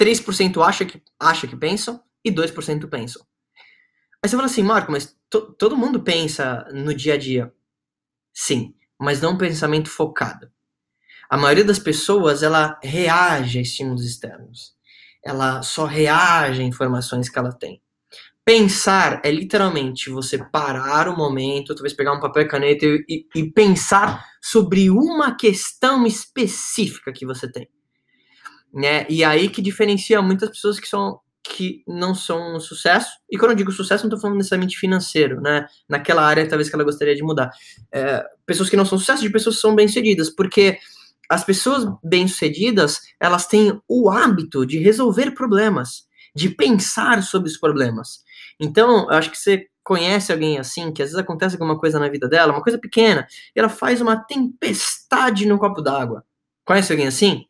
3% 0.00 0.64
acha 0.64 0.84
que, 0.84 1.02
acha 1.18 1.48
que 1.48 1.56
pensam 1.56 2.00
e 2.24 2.30
2% 2.30 2.88
pensam. 2.88 3.22
Aí 4.22 4.28
você 4.28 4.36
fala 4.36 4.46
assim, 4.46 4.62
Marco, 4.62 4.92
mas 4.92 5.16
to, 5.30 5.52
todo 5.52 5.76
mundo 5.76 6.02
pensa 6.02 6.68
no 6.72 6.94
dia 6.94 7.14
a 7.14 7.16
dia. 7.16 7.52
Sim, 8.32 8.74
mas 8.98 9.20
não 9.20 9.32
um 9.32 9.38
pensamento 9.38 9.88
focado. 9.88 10.50
A 11.28 11.36
maioria 11.36 11.64
das 11.64 11.78
pessoas, 11.78 12.42
ela 12.42 12.78
reage 12.82 13.58
a 13.58 13.62
estímulos 13.62 14.04
externos. 14.04 14.74
Ela 15.24 15.62
só 15.62 15.84
reage 15.84 16.60
a 16.60 16.64
informações 16.64 17.28
que 17.28 17.38
ela 17.38 17.52
tem. 17.52 17.80
Pensar 18.44 19.20
é 19.24 19.30
literalmente 19.30 20.10
você 20.10 20.36
parar 20.38 21.08
o 21.08 21.16
momento, 21.16 21.74
talvez 21.74 21.94
pegar 21.94 22.12
um 22.12 22.20
papel 22.20 22.42
e 22.42 22.48
caneta 22.48 22.84
e, 22.84 23.26
e 23.34 23.50
pensar 23.52 24.26
sobre 24.42 24.90
uma 24.90 25.36
questão 25.36 26.06
específica 26.06 27.12
que 27.12 27.24
você 27.24 27.50
tem. 27.50 27.68
Né? 28.72 29.06
E 29.08 29.22
aí 29.22 29.48
que 29.48 29.62
diferencia 29.62 30.20
muitas 30.20 30.48
pessoas 30.48 30.80
que 30.80 30.88
são 30.88 31.20
que 31.42 31.82
não 31.86 32.14
são 32.14 32.56
um 32.56 32.60
sucesso, 32.60 33.10
e 33.30 33.38
quando 33.38 33.52
eu 33.52 33.56
digo 33.56 33.72
sucesso, 33.72 34.04
não 34.04 34.08
estou 34.08 34.20
falando 34.20 34.36
necessariamente 34.36 34.78
financeiro, 34.78 35.40
né? 35.40 35.66
Naquela 35.88 36.22
área, 36.22 36.46
talvez 36.48 36.68
que 36.68 36.74
ela 36.74 36.84
gostaria 36.84 37.14
de 37.14 37.22
mudar. 37.22 37.50
É, 37.92 38.24
pessoas 38.44 38.68
que 38.68 38.76
não 38.76 38.84
são 38.84 38.98
sucesso, 38.98 39.22
de 39.22 39.30
pessoas 39.30 39.56
que 39.56 39.62
são 39.62 39.74
bem-sucedidas, 39.74 40.30
porque 40.30 40.78
as 41.30 41.44
pessoas 41.44 41.86
bem-sucedidas, 42.02 43.00
elas 43.18 43.46
têm 43.46 43.80
o 43.88 44.10
hábito 44.10 44.66
de 44.66 44.78
resolver 44.78 45.30
problemas, 45.30 46.08
de 46.34 46.50
pensar 46.50 47.22
sobre 47.22 47.48
os 47.48 47.56
problemas. 47.56 48.22
Então, 48.58 49.10
eu 49.10 49.16
acho 49.16 49.30
que 49.30 49.38
você 49.38 49.66
conhece 49.82 50.32
alguém 50.32 50.58
assim, 50.58 50.92
que 50.92 51.02
às 51.02 51.10
vezes 51.10 51.18
acontece 51.18 51.54
alguma 51.54 51.78
coisa 51.78 51.98
na 51.98 52.08
vida 52.08 52.28
dela, 52.28 52.52
uma 52.52 52.62
coisa 52.62 52.78
pequena, 52.78 53.26
e 53.54 53.58
ela 53.58 53.68
faz 53.68 54.00
uma 54.00 54.16
tempestade 54.16 55.46
no 55.46 55.58
copo 55.58 55.80
d'água. 55.80 56.24
Conhece 56.64 56.92
alguém 56.92 57.06
assim? 57.06 57.46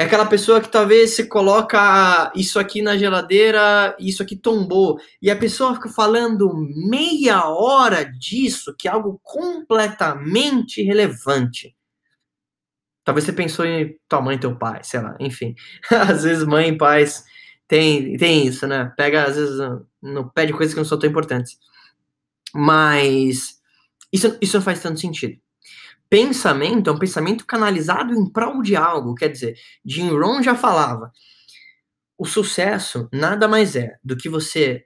É 0.00 0.04
aquela 0.04 0.24
pessoa 0.24 0.62
que 0.62 0.68
talvez 0.70 1.10
se 1.10 1.28
coloca 1.28 2.32
isso 2.34 2.58
aqui 2.58 2.80
na 2.80 2.96
geladeira, 2.96 3.94
isso 4.00 4.22
aqui 4.22 4.34
tombou, 4.34 4.98
e 5.20 5.30
a 5.30 5.36
pessoa 5.36 5.74
fica 5.74 5.90
falando 5.90 6.54
meia 6.88 7.44
hora 7.44 8.02
disso, 8.02 8.74
que 8.78 8.88
é 8.88 8.90
algo 8.90 9.20
completamente 9.22 10.82
relevante. 10.82 11.76
Talvez 13.04 13.26
você 13.26 13.32
pensou 13.34 13.66
em 13.66 13.94
tua 14.08 14.22
mãe, 14.22 14.38
teu 14.38 14.56
pai, 14.56 14.82
sei 14.84 15.02
lá, 15.02 15.18
enfim. 15.20 15.54
Às 15.90 16.22
vezes 16.22 16.44
mãe 16.46 16.70
e 16.70 16.78
pais 16.78 17.22
tem, 17.68 18.16
tem 18.16 18.46
isso, 18.46 18.66
né? 18.66 18.90
Pega, 18.96 19.24
às 19.24 19.36
vezes, 19.36 19.58
no 20.00 20.30
pé 20.32 20.46
de 20.46 20.54
coisas 20.54 20.72
que 20.72 20.80
não 20.80 20.86
são 20.86 20.98
tão 20.98 21.10
importantes. 21.10 21.58
Mas 22.54 23.60
isso, 24.10 24.34
isso 24.40 24.56
não 24.56 24.64
faz 24.64 24.80
tanto 24.80 24.98
sentido 24.98 25.38
pensamento 26.10 26.90
é 26.90 26.92
um 26.92 26.98
pensamento 26.98 27.46
canalizado 27.46 28.12
em 28.12 28.30
prol 28.30 28.62
de 28.62 28.76
algo. 28.76 29.14
Quer 29.14 29.28
dizer, 29.28 29.56
Jim 29.84 30.10
Rohn 30.10 30.42
já 30.42 30.54
falava: 30.54 31.12
o 32.18 32.26
sucesso 32.26 33.08
nada 33.12 33.48
mais 33.48 33.76
é 33.76 33.96
do 34.04 34.16
que 34.16 34.28
você 34.28 34.84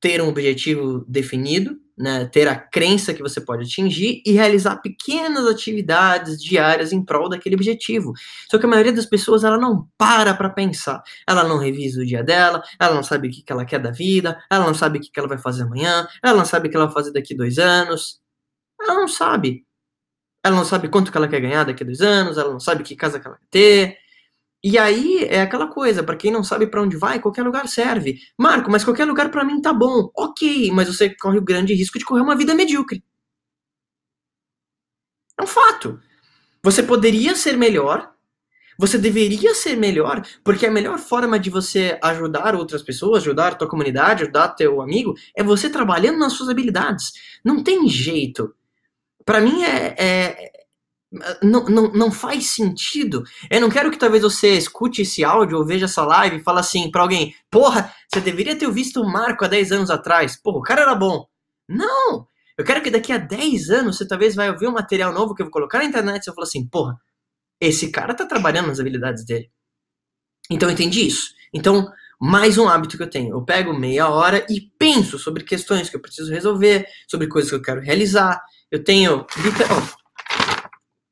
ter 0.00 0.20
um 0.22 0.28
objetivo 0.28 1.04
definido, 1.06 1.76
né, 1.96 2.24
ter 2.26 2.48
a 2.48 2.56
crença 2.56 3.14
que 3.14 3.22
você 3.22 3.40
pode 3.40 3.64
atingir 3.64 4.20
e 4.26 4.32
realizar 4.32 4.76
pequenas 4.78 5.46
atividades 5.46 6.42
diárias 6.42 6.92
em 6.92 7.04
prol 7.04 7.28
daquele 7.28 7.54
objetivo. 7.54 8.12
Só 8.50 8.58
que 8.58 8.66
a 8.66 8.68
maioria 8.68 8.92
das 8.92 9.06
pessoas 9.06 9.44
ela 9.44 9.58
não 9.58 9.88
para 9.96 10.34
para 10.34 10.50
pensar. 10.50 11.02
Ela 11.28 11.44
não 11.44 11.58
revisa 11.58 12.00
o 12.00 12.06
dia 12.06 12.22
dela, 12.24 12.62
ela 12.80 12.94
não 12.94 13.02
sabe 13.04 13.28
o 13.28 13.30
que 13.30 13.44
ela 13.48 13.64
quer 13.64 13.78
da 13.78 13.92
vida, 13.92 14.42
ela 14.50 14.66
não 14.66 14.74
sabe 14.74 14.98
o 14.98 15.00
que 15.02 15.10
ela 15.16 15.28
vai 15.28 15.38
fazer 15.38 15.62
amanhã, 15.62 16.08
ela 16.24 16.36
não 16.38 16.44
sabe 16.44 16.66
o 16.68 16.70
que 16.70 16.76
ela 16.76 16.86
vai 16.86 16.94
fazer 16.94 17.12
daqui 17.12 17.34
dois 17.34 17.58
anos. 17.58 18.20
Ela 18.80 18.94
não 18.94 19.08
sabe. 19.08 19.64
Ela 20.44 20.56
não 20.56 20.64
sabe 20.64 20.88
quanto 20.88 21.10
que 21.12 21.16
ela 21.16 21.28
quer 21.28 21.40
ganhar 21.40 21.64
daqui 21.64 21.82
a 21.82 21.86
dois 21.86 22.00
anos, 22.00 22.36
ela 22.36 22.52
não 22.52 22.60
sabe 22.60 22.82
que 22.82 22.96
casa 22.96 23.20
que 23.20 23.26
ela 23.26 23.36
quer 23.36 23.46
ter. 23.50 23.98
E 24.64 24.78
aí 24.78 25.24
é 25.24 25.40
aquela 25.42 25.66
coisa, 25.66 26.04
para 26.04 26.16
quem 26.16 26.30
não 26.30 26.44
sabe 26.44 26.66
para 26.68 26.82
onde 26.82 26.96
vai, 26.96 27.20
qualquer 27.20 27.42
lugar 27.42 27.66
serve. 27.68 28.20
Marco, 28.38 28.70
mas 28.70 28.84
qualquer 28.84 29.04
lugar 29.06 29.30
para 29.30 29.44
mim 29.44 29.60
tá 29.60 29.72
bom. 29.72 30.10
Ok, 30.16 30.70
mas 30.72 30.88
você 30.88 31.14
corre 31.16 31.38
o 31.38 31.42
grande 31.42 31.74
risco 31.74 31.98
de 31.98 32.04
correr 32.04 32.22
uma 32.22 32.36
vida 32.36 32.54
medíocre. 32.54 33.02
É 35.38 35.42
um 35.42 35.46
fato. 35.46 36.00
Você 36.62 36.82
poderia 36.82 37.34
ser 37.34 37.56
melhor, 37.56 38.12
você 38.78 38.98
deveria 38.98 39.54
ser 39.54 39.76
melhor, 39.76 40.22
porque 40.44 40.66
a 40.66 40.70
melhor 40.70 40.98
forma 40.98 41.38
de 41.38 41.50
você 41.50 41.98
ajudar 42.02 42.54
outras 42.54 42.82
pessoas, 42.82 43.22
ajudar 43.22 43.56
tua 43.56 43.68
comunidade, 43.68 44.22
ajudar 44.22 44.50
teu 44.50 44.80
amigo, 44.80 45.14
é 45.36 45.42
você 45.42 45.68
trabalhando 45.68 46.18
nas 46.18 46.34
suas 46.34 46.48
habilidades. 46.48 47.12
Não 47.44 47.64
tem 47.64 47.88
jeito 47.88 48.54
para 49.24 49.40
mim 49.40 49.62
é, 49.62 49.94
é 49.98 50.52
não, 51.42 51.64
não, 51.66 51.92
não 51.92 52.10
faz 52.12 52.50
sentido. 52.50 53.22
Eu 53.50 53.60
não 53.60 53.68
quero 53.68 53.90
que 53.90 53.98
talvez 53.98 54.22
você 54.22 54.56
escute 54.56 55.02
esse 55.02 55.22
áudio 55.22 55.58
ou 55.58 55.66
veja 55.66 55.84
essa 55.84 56.04
live 56.04 56.36
e 56.36 56.42
fale 56.42 56.60
assim 56.60 56.90
para 56.90 57.02
alguém: 57.02 57.34
porra, 57.50 57.92
você 58.08 58.20
deveria 58.20 58.56
ter 58.56 58.70
visto 58.70 59.00
o 59.00 59.10
Marco 59.10 59.44
há 59.44 59.48
10 59.48 59.72
anos 59.72 59.90
atrás. 59.90 60.40
Porra, 60.40 60.58
o 60.58 60.62
cara 60.62 60.82
era 60.82 60.94
bom. 60.94 61.26
Não! 61.68 62.26
Eu 62.56 62.64
quero 62.64 62.82
que 62.82 62.90
daqui 62.90 63.12
a 63.12 63.18
10 63.18 63.70
anos 63.70 63.96
você 63.96 64.06
talvez 64.06 64.34
vai 64.34 64.50
ouvir 64.50 64.68
um 64.68 64.72
material 64.72 65.12
novo 65.12 65.34
que 65.34 65.42
eu 65.42 65.46
vou 65.46 65.52
colocar 65.52 65.78
na 65.78 65.84
internet 65.84 66.22
e 66.22 66.24
você 66.24 66.34
fala 66.34 66.46
assim: 66.46 66.66
porra, 66.66 66.96
esse 67.60 67.90
cara 67.90 68.14
tá 68.14 68.26
trabalhando 68.26 68.68
nas 68.68 68.80
habilidades 68.80 69.24
dele. 69.24 69.50
Então 70.50 70.68
eu 70.68 70.72
entendi 70.72 71.06
isso. 71.06 71.34
Então, 71.52 71.90
mais 72.20 72.56
um 72.56 72.68
hábito 72.68 72.96
que 72.96 73.02
eu 73.02 73.10
tenho. 73.10 73.34
Eu 73.34 73.44
pego 73.44 73.78
meia 73.78 74.08
hora 74.08 74.46
e 74.48 74.60
penso 74.78 75.18
sobre 75.18 75.44
questões 75.44 75.90
que 75.90 75.96
eu 75.96 76.00
preciso 76.00 76.30
resolver, 76.32 76.86
sobre 77.08 77.26
coisas 77.28 77.50
que 77.50 77.56
eu 77.56 77.62
quero 77.62 77.80
realizar. 77.80 78.42
Eu 78.72 78.82
tenho 78.82 79.26
lista, 79.36 79.64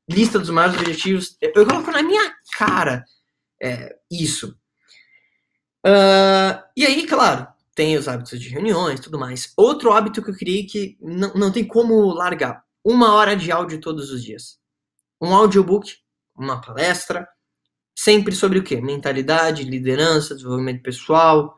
lista 0.09 0.39
dos 0.39 0.49
maiores 0.49 0.79
objetivos. 0.79 1.37
Eu 1.39 1.63
coloco 1.63 1.91
na 1.91 2.01
minha 2.01 2.33
cara 2.57 3.05
é, 3.61 3.95
isso. 4.09 4.57
Uh, 5.85 6.57
e 6.75 6.83
aí, 6.83 7.05
claro, 7.05 7.47
tem 7.75 7.95
os 7.95 8.07
hábitos 8.07 8.39
de 8.39 8.49
reuniões 8.49 8.99
tudo 8.99 9.19
mais. 9.19 9.53
Outro 9.55 9.93
hábito 9.93 10.23
que 10.23 10.31
eu 10.31 10.35
criei 10.35 10.65
que 10.65 10.97
não, 10.99 11.35
não 11.35 11.51
tem 11.51 11.63
como 11.63 12.11
largar. 12.11 12.63
Uma 12.83 13.13
hora 13.13 13.35
de 13.35 13.51
áudio 13.51 13.79
todos 13.79 14.09
os 14.09 14.23
dias. 14.23 14.57
Um 15.21 15.31
audiobook, 15.35 15.97
uma 16.35 16.59
palestra, 16.59 17.29
sempre 17.95 18.33
sobre 18.33 18.57
o 18.57 18.63
quê? 18.63 18.81
Mentalidade, 18.81 19.63
liderança, 19.65 20.33
desenvolvimento 20.33 20.81
pessoal, 20.81 21.55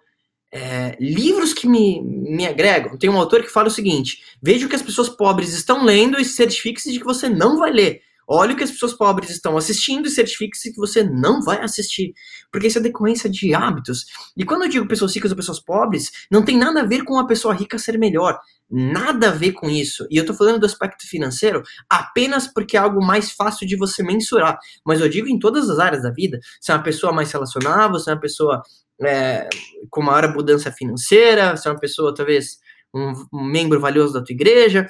é, 0.53 0.95
livros 0.99 1.51
que 1.51 1.67
me, 1.67 1.99
me 2.03 2.45
agregam. 2.45 2.95
Tem 2.95 3.09
um 3.09 3.17
autor 3.17 3.41
que 3.41 3.49
fala 3.49 3.69
o 3.69 3.71
seguinte: 3.71 4.19
veja 4.41 4.65
o 4.65 4.69
que 4.69 4.75
as 4.75 4.83
pessoas 4.83 5.09
pobres 5.09 5.51
estão 5.51 5.83
lendo 5.83 6.19
e 6.21 6.23
certifique-se 6.23 6.91
de 6.91 6.99
que 6.99 7.05
você 7.05 7.27
não 7.27 7.57
vai 7.57 7.71
ler. 7.71 8.01
Olhe 8.27 8.53
o 8.53 8.55
que 8.55 8.63
as 8.63 8.71
pessoas 8.71 8.93
pobres 8.93 9.29
estão 9.31 9.57
assistindo 9.57 10.07
e 10.07 10.11
certifique-se 10.11 10.71
que 10.71 10.77
você 10.77 11.03
não 11.03 11.41
vai 11.41 11.59
assistir. 11.61 12.13
Porque 12.51 12.67
isso 12.67 12.77
é 12.77 12.81
decorrência 12.81 13.29
de 13.29 13.53
hábitos. 13.53 14.05
E 14.37 14.45
quando 14.45 14.63
eu 14.63 14.69
digo 14.69 14.87
pessoas 14.87 15.13
ricas 15.13 15.31
ou 15.31 15.37
pessoas 15.37 15.59
pobres, 15.59 16.09
não 16.31 16.45
tem 16.45 16.57
nada 16.57 16.81
a 16.81 16.85
ver 16.85 17.03
com 17.03 17.17
a 17.17 17.27
pessoa 17.27 17.53
rica 17.53 17.77
ser 17.77 17.97
melhor. 17.97 18.39
Nada 18.75 19.29
a 19.29 19.31
ver 19.31 19.51
com 19.51 19.69
isso. 19.69 20.07
E 20.09 20.17
eu 20.17 20.25
tô 20.25 20.33
falando 20.33 20.59
do 20.59 20.65
aspecto 20.65 21.07
financeiro 21.07 21.61
apenas 21.87 22.47
porque 22.47 22.75
é 22.75 22.79
algo 22.79 23.05
mais 23.05 23.31
fácil 23.31 23.67
de 23.67 23.77
você 23.77 24.01
mensurar. 24.01 24.57
Mas 24.83 24.99
eu 24.99 25.07
digo 25.07 25.27
em 25.27 25.37
todas 25.37 25.69
as 25.69 25.77
áreas 25.77 26.01
da 26.01 26.09
vida. 26.09 26.39
Se 26.59 26.71
é 26.71 26.75
uma 26.75 26.81
pessoa 26.81 27.13
mais 27.13 27.31
relacionável, 27.31 27.99
se 27.99 28.09
é 28.09 28.13
uma 28.13 28.19
pessoa 28.19 28.63
é, 28.99 29.47
com 29.91 30.01
maior 30.01 30.23
abundância 30.23 30.71
financeira, 30.71 31.55
se 31.55 31.67
é 31.67 31.71
uma 31.71 31.79
pessoa, 31.79 32.15
talvez, 32.15 32.57
um, 32.91 33.13
um 33.31 33.43
membro 33.43 33.79
valioso 33.79 34.13
da 34.13 34.23
tua 34.23 34.33
igreja. 34.33 34.87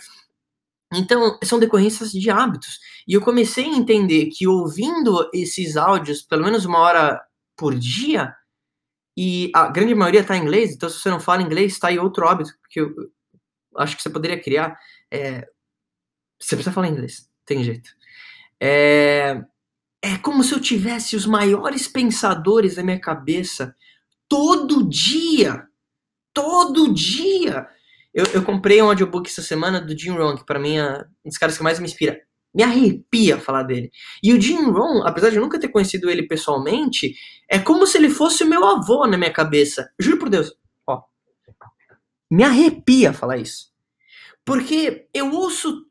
Então, 0.93 1.37
são 1.43 1.59
decorrências 1.59 2.13
de 2.13 2.29
hábitos. 2.29 2.79
E 3.05 3.13
eu 3.15 3.19
comecei 3.19 3.65
a 3.65 3.75
entender 3.75 4.27
que 4.27 4.47
ouvindo 4.47 5.29
esses 5.33 5.75
áudios, 5.75 6.21
pelo 6.21 6.45
menos 6.45 6.63
uma 6.63 6.79
hora 6.79 7.21
por 7.57 7.75
dia, 7.75 8.33
e 9.17 9.51
a 9.53 9.67
grande 9.67 9.93
maioria 9.93 10.21
está 10.21 10.37
em 10.37 10.41
inglês, 10.41 10.71
então 10.71 10.89
se 10.89 10.99
você 10.99 11.09
não 11.09 11.19
fala 11.19 11.41
inglês, 11.41 11.73
está 11.73 11.89
aí 11.89 11.99
outro 11.99 12.25
hábito 12.27 12.51
que 12.69 12.79
eu 12.79 12.93
acho 13.77 13.95
que 13.95 14.03
você 14.03 14.09
poderia 14.09 14.41
criar. 14.41 14.77
É, 15.11 15.47
você 16.39 16.55
precisa 16.55 16.73
falar 16.73 16.87
inglês, 16.87 17.29
tem 17.45 17.63
jeito. 17.63 17.91
É, 18.59 19.41
é 20.01 20.17
como 20.17 20.43
se 20.43 20.53
eu 20.53 20.59
tivesse 20.59 21.15
os 21.15 21.25
maiores 21.25 21.87
pensadores 21.87 22.75
da 22.75 22.83
minha 22.83 22.99
cabeça 22.99 23.75
todo 24.27 24.87
dia. 24.87 25.63
Todo 26.33 26.93
dia. 26.93 27.67
Eu, 28.13 28.25
eu 28.33 28.43
comprei 28.43 28.81
um 28.81 28.87
audiobook 28.87 29.29
essa 29.29 29.41
semana 29.41 29.81
do 29.81 29.97
Jim 29.97 30.11
Rohn, 30.11 30.35
que 30.35 30.45
pra 30.45 30.59
mim 30.59 30.77
é 30.77 31.05
um 31.25 31.29
dos 31.29 31.37
caras 31.37 31.57
que 31.57 31.63
mais 31.63 31.79
me 31.79 31.85
inspira. 31.85 32.19
Me 32.53 32.61
arrepia 32.61 33.39
falar 33.39 33.63
dele. 33.63 33.91
E 34.21 34.33
o 34.33 34.39
Jim 34.39 34.69
Rohn, 34.69 35.03
apesar 35.03 35.29
de 35.29 35.37
eu 35.37 35.41
nunca 35.41 35.59
ter 35.59 35.69
conhecido 35.69 36.09
ele 36.09 36.27
pessoalmente, 36.27 37.15
é 37.49 37.57
como 37.57 37.87
se 37.87 37.97
ele 37.97 38.09
fosse 38.09 38.43
o 38.43 38.47
meu 38.47 38.63
avô 38.65 39.07
na 39.07 39.17
minha 39.17 39.33
cabeça. 39.33 39.89
Juro 39.99 40.19
por 40.19 40.29
Deus. 40.29 40.53
Me 42.33 42.43
arrepia 42.43 43.13
falar 43.13 43.37
isso. 43.37 43.67
Porque 44.43 45.07
eu 45.13 45.31
ouço 45.31 45.85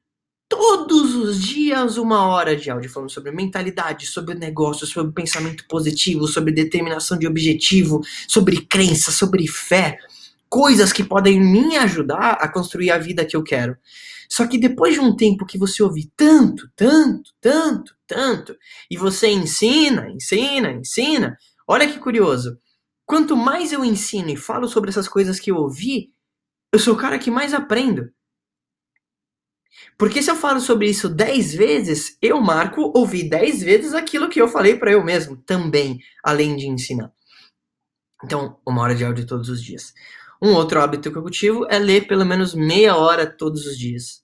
todos 0.49 1.15
os 1.15 1.41
dias 1.41 1.97
uma 1.97 2.27
hora 2.27 2.57
de 2.57 2.69
áudio 2.69 2.91
falando 2.91 3.11
sobre 3.11 3.31
mentalidade, 3.31 4.07
sobre 4.07 4.35
negócio, 4.35 4.85
sobre 4.85 5.13
pensamento 5.13 5.65
positivo, 5.69 6.27
sobre 6.27 6.53
determinação 6.53 7.17
de 7.17 7.29
objetivo, 7.29 8.01
sobre 8.27 8.61
crença, 8.61 9.13
sobre 9.13 9.47
fé, 9.47 9.97
coisas 10.49 10.93
que 10.93 11.05
podem 11.05 11.41
me 11.41 11.77
ajudar 11.77 12.33
a 12.33 12.49
construir 12.49 12.91
a 12.91 12.99
vida 12.99 13.25
que 13.25 13.37
eu 13.37 13.45
quero. 13.45 13.77
Só 14.29 14.45
que 14.45 14.59
depois 14.59 14.95
de 14.95 15.01
um 15.01 15.15
tempo 15.15 15.47
que 15.47 15.57
você 15.57 15.81
ouve 15.81 16.11
tanto, 16.17 16.69
tanto, 16.75 17.31
tanto, 17.41 17.95
tanto, 18.05 18.57
e 18.91 18.97
você 18.97 19.29
ensina, 19.29 20.11
ensina, 20.11 20.73
ensina, 20.73 21.39
olha 21.69 21.89
que 21.89 22.01
curioso. 22.01 22.59
Quanto 23.07 23.37
mais 23.37 23.71
eu 23.71 23.85
ensino 23.85 24.31
e 24.31 24.37
falo 24.37 24.67
sobre 24.67 24.91
essas 24.91 25.07
coisas 25.07 25.39
que 25.39 25.53
eu 25.53 25.57
ouvi, 25.57 26.11
eu 26.73 26.79
sou 26.79 26.95
o 26.95 26.99
cara 26.99 27.19
que 27.19 27.31
mais 27.31 27.53
aprendo. 27.53 28.11
Porque 29.99 30.23
se 30.23 30.31
eu 30.31 30.37
falo 30.37 30.61
sobre 30.61 30.89
isso 30.89 31.09
10 31.09 31.55
vezes, 31.55 32.17
eu, 32.21 32.41
Marco, 32.41 32.93
ouvi 32.95 33.29
10 33.29 33.63
vezes 33.63 33.95
aquilo 33.95 34.29
que 34.29 34.41
eu 34.41 34.49
falei 34.49 34.77
para 34.77 34.93
eu 34.93 35.05
mesmo 35.05 35.37
também, 35.37 36.01
além 36.25 36.57
de 36.57 36.67
ensinar. 36.67 37.13
Então, 38.25 38.59
uma 38.67 38.83
hora 38.83 38.95
de 38.95 39.05
áudio 39.05 39.27
todos 39.27 39.49
os 39.49 39.63
dias. 39.63 39.93
Um 40.41 40.55
outro 40.55 40.81
hábito 40.81 41.11
que 41.11 41.19
eu 41.19 41.23
cultivo 41.23 41.67
é 41.71 41.79
ler 41.79 42.07
pelo 42.07 42.25
menos 42.25 42.55
meia 42.55 42.97
hora 42.97 43.27
todos 43.27 43.67
os 43.67 43.79
dias 43.79 44.23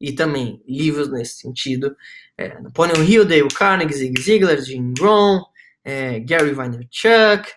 e 0.00 0.12
também 0.12 0.62
livros 0.66 1.10
nesse 1.10 1.36
sentido. 1.36 1.94
É, 2.36 2.60
Napoleon 2.60 3.02
Hill, 3.02 3.24
Dale 3.26 3.48
Carnegie, 3.48 3.94
Zig 3.94 4.20
Ziglar, 4.20 4.60
Jim 4.62 4.94
Rohn, 4.98 5.42
é, 5.84 6.20
Gary 6.20 6.52
Vaynerchuk, 6.52 7.50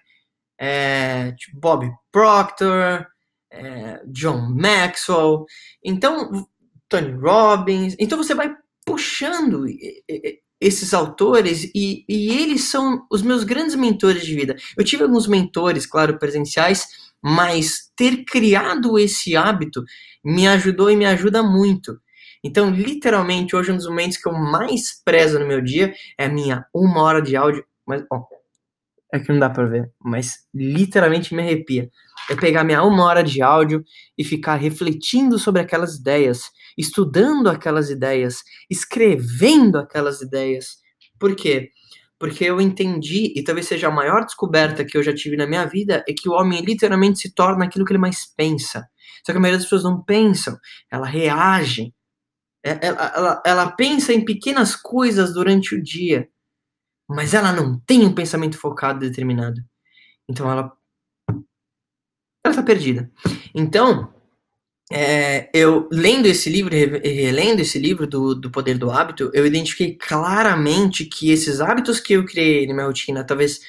é, 0.60 1.34
Bob 1.54 1.90
Proctor, 2.12 3.08
é, 3.54 4.02
John 4.08 4.50
Maxwell, 4.50 5.46
então 5.84 6.48
Tony 6.90 7.12
Robbins. 7.12 7.96
Então 8.00 8.18
você 8.18 8.34
vai 8.34 8.54
puxando 8.86 9.66
esses 10.60 10.94
autores 10.94 11.70
e, 11.76 12.04
e 12.08 12.30
eles 12.42 12.66
são 12.66 13.06
os 13.12 13.22
meus 13.22 13.44
grandes 13.44 13.76
mentores 13.76 14.26
de 14.26 14.36
vida. 14.36 14.56
Eu 14.78 14.84
tive 14.84 15.04
alguns 15.04 15.28
mentores, 15.28 15.86
claro, 15.86 16.18
presenciais, 16.18 16.88
mas 17.22 17.92
ter 17.96 18.26
criado 18.26 18.98
esse 19.00 19.36
hábito 19.36 19.84
me 20.24 20.48
ajudou 20.48 20.90
e 20.90 20.96
me 20.96 21.06
ajuda 21.06 21.44
muito. 21.44 22.00
Então, 22.44 22.70
literalmente, 22.70 23.56
hoje 23.56 23.72
um 23.72 23.78
dos 23.78 23.88
momentos 23.88 24.18
que 24.18 24.28
eu 24.28 24.34
mais 24.34 25.02
prezo 25.04 25.40
no 25.40 25.48
meu 25.48 25.62
dia 25.62 25.94
é 26.18 26.26
a 26.26 26.30
minha 26.30 26.66
uma 26.74 27.02
hora 27.02 27.22
de 27.22 27.36
áudio. 27.36 27.66
Mas, 27.88 28.04
ó, 28.12 28.24
é 29.14 29.20
que 29.20 29.32
não 29.32 29.38
dá 29.38 29.48
pra 29.48 29.66
ver, 29.66 29.92
mas 30.04 30.40
literalmente 30.52 31.36
me 31.36 31.44
arrepia. 31.44 31.88
É 32.32 32.36
pegar 32.36 32.64
minha 32.64 32.82
uma 32.82 33.06
hora 33.06 33.24
de 33.24 33.44
áudio 33.44 33.84
e 34.18 34.24
ficar 34.24 34.56
refletindo 34.56 35.38
sobre 35.38 35.62
aquelas 35.62 35.98
ideias, 35.98 36.50
estudando 36.76 37.48
aquelas 37.48 37.92
ideias, 37.92 38.42
escrevendo 38.68 39.78
aquelas 39.78 40.20
ideias. 40.20 40.78
Por 41.20 41.36
quê? 41.36 41.70
Porque 42.18 42.44
eu 42.44 42.60
entendi, 42.60 43.32
e 43.36 43.44
talvez 43.44 43.68
seja 43.68 43.88
a 43.88 43.92
maior 43.92 44.26
descoberta 44.26 44.84
que 44.84 44.98
eu 44.98 45.04
já 45.04 45.14
tive 45.14 45.38
na 45.38 45.46
minha 45.46 45.66
vida, 45.68 46.04
é 46.08 46.14
que 46.14 46.28
o 46.28 46.34
homem 46.34 46.62
literalmente 46.62 47.20
se 47.20 47.36
torna 47.36 47.66
aquilo 47.66 47.86
que 47.86 47.92
ele 47.92 48.00
mais 48.00 48.26
pensa. 48.26 48.88
Só 49.24 49.32
que 49.32 49.38
a 49.38 49.40
maioria 49.40 49.60
das 49.60 49.66
pessoas 49.66 49.84
não 49.84 50.04
pensam, 50.04 50.58
ela 50.92 51.06
reage, 51.06 51.94
é, 52.66 52.80
ela, 52.82 53.14
ela, 53.16 53.44
ela 53.46 53.72
pensa 53.72 54.12
em 54.12 54.26
pequenas 54.26 54.76
coisas 54.76 55.34
durante 55.36 55.76
o 55.76 55.84
dia, 55.84 56.28
mas 57.10 57.34
ela 57.34 57.52
não 57.52 57.80
tem 57.80 58.06
um 58.06 58.14
pensamento 58.14 58.58
focado 58.58 59.00
determinado. 59.00 59.62
Então 60.28 60.50
ela 60.50 60.72
ela 62.46 62.56
tá 62.56 62.64
perdida. 62.64 63.10
Então, 63.56 64.14
é, 64.92 65.50
eu 65.54 65.88
lendo 65.92 66.26
esse 66.26 66.50
livro, 66.50 66.74
relendo 66.74 67.62
esse 67.62 67.80
livro 67.80 68.06
do, 68.06 68.36
do 68.36 68.52
Poder 68.52 68.78
do 68.78 68.92
Hábito, 68.92 69.32
eu 69.34 69.46
identifiquei 69.46 69.96
claramente 69.96 71.06
que 71.06 71.32
esses 71.32 71.62
hábitos 71.62 72.00
que 72.00 72.14
eu 72.14 72.26
criei 72.26 72.68
na 72.68 72.74
minha 72.74 72.86
rotina, 72.86 73.26
talvez 73.26 73.62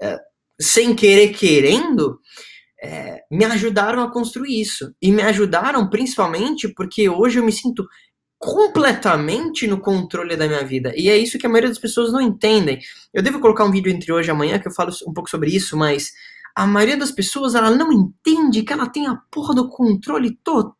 é, 0.00 0.20
sem 0.60 0.94
querer 0.94 1.30
querendo, 1.30 2.20
é, 2.82 3.22
me 3.30 3.44
ajudaram 3.44 4.02
a 4.02 4.12
construir 4.12 4.60
isso. 4.60 4.94
E 5.02 5.10
me 5.10 5.22
ajudaram 5.22 5.90
principalmente 5.90 6.68
porque 6.68 7.08
hoje 7.08 7.38
eu 7.38 7.44
me 7.44 7.52
sinto 7.52 7.84
completamente 8.42 9.68
no 9.68 9.78
controle 9.78 10.36
da 10.36 10.48
minha 10.48 10.64
vida. 10.64 10.92
E 10.96 11.08
é 11.08 11.16
isso 11.16 11.38
que 11.38 11.46
a 11.46 11.48
maioria 11.48 11.68
das 11.70 11.78
pessoas 11.78 12.12
não 12.12 12.20
entendem. 12.20 12.80
Eu 13.14 13.22
devo 13.22 13.38
colocar 13.38 13.64
um 13.64 13.70
vídeo 13.70 13.92
entre 13.92 14.12
hoje 14.12 14.28
e 14.28 14.32
amanhã 14.32 14.58
que 14.58 14.66
eu 14.66 14.72
falo 14.72 14.90
um 15.06 15.12
pouco 15.12 15.30
sobre 15.30 15.48
isso, 15.54 15.76
mas 15.76 16.12
a 16.52 16.66
maioria 16.66 16.96
das 16.96 17.12
pessoas 17.12 17.54
ela 17.54 17.70
não 17.70 17.92
entende 17.92 18.64
que 18.64 18.72
ela 18.72 18.88
tem 18.88 19.06
a 19.06 19.14
porra 19.30 19.54
do 19.54 19.68
controle 19.68 20.36
total. 20.42 20.76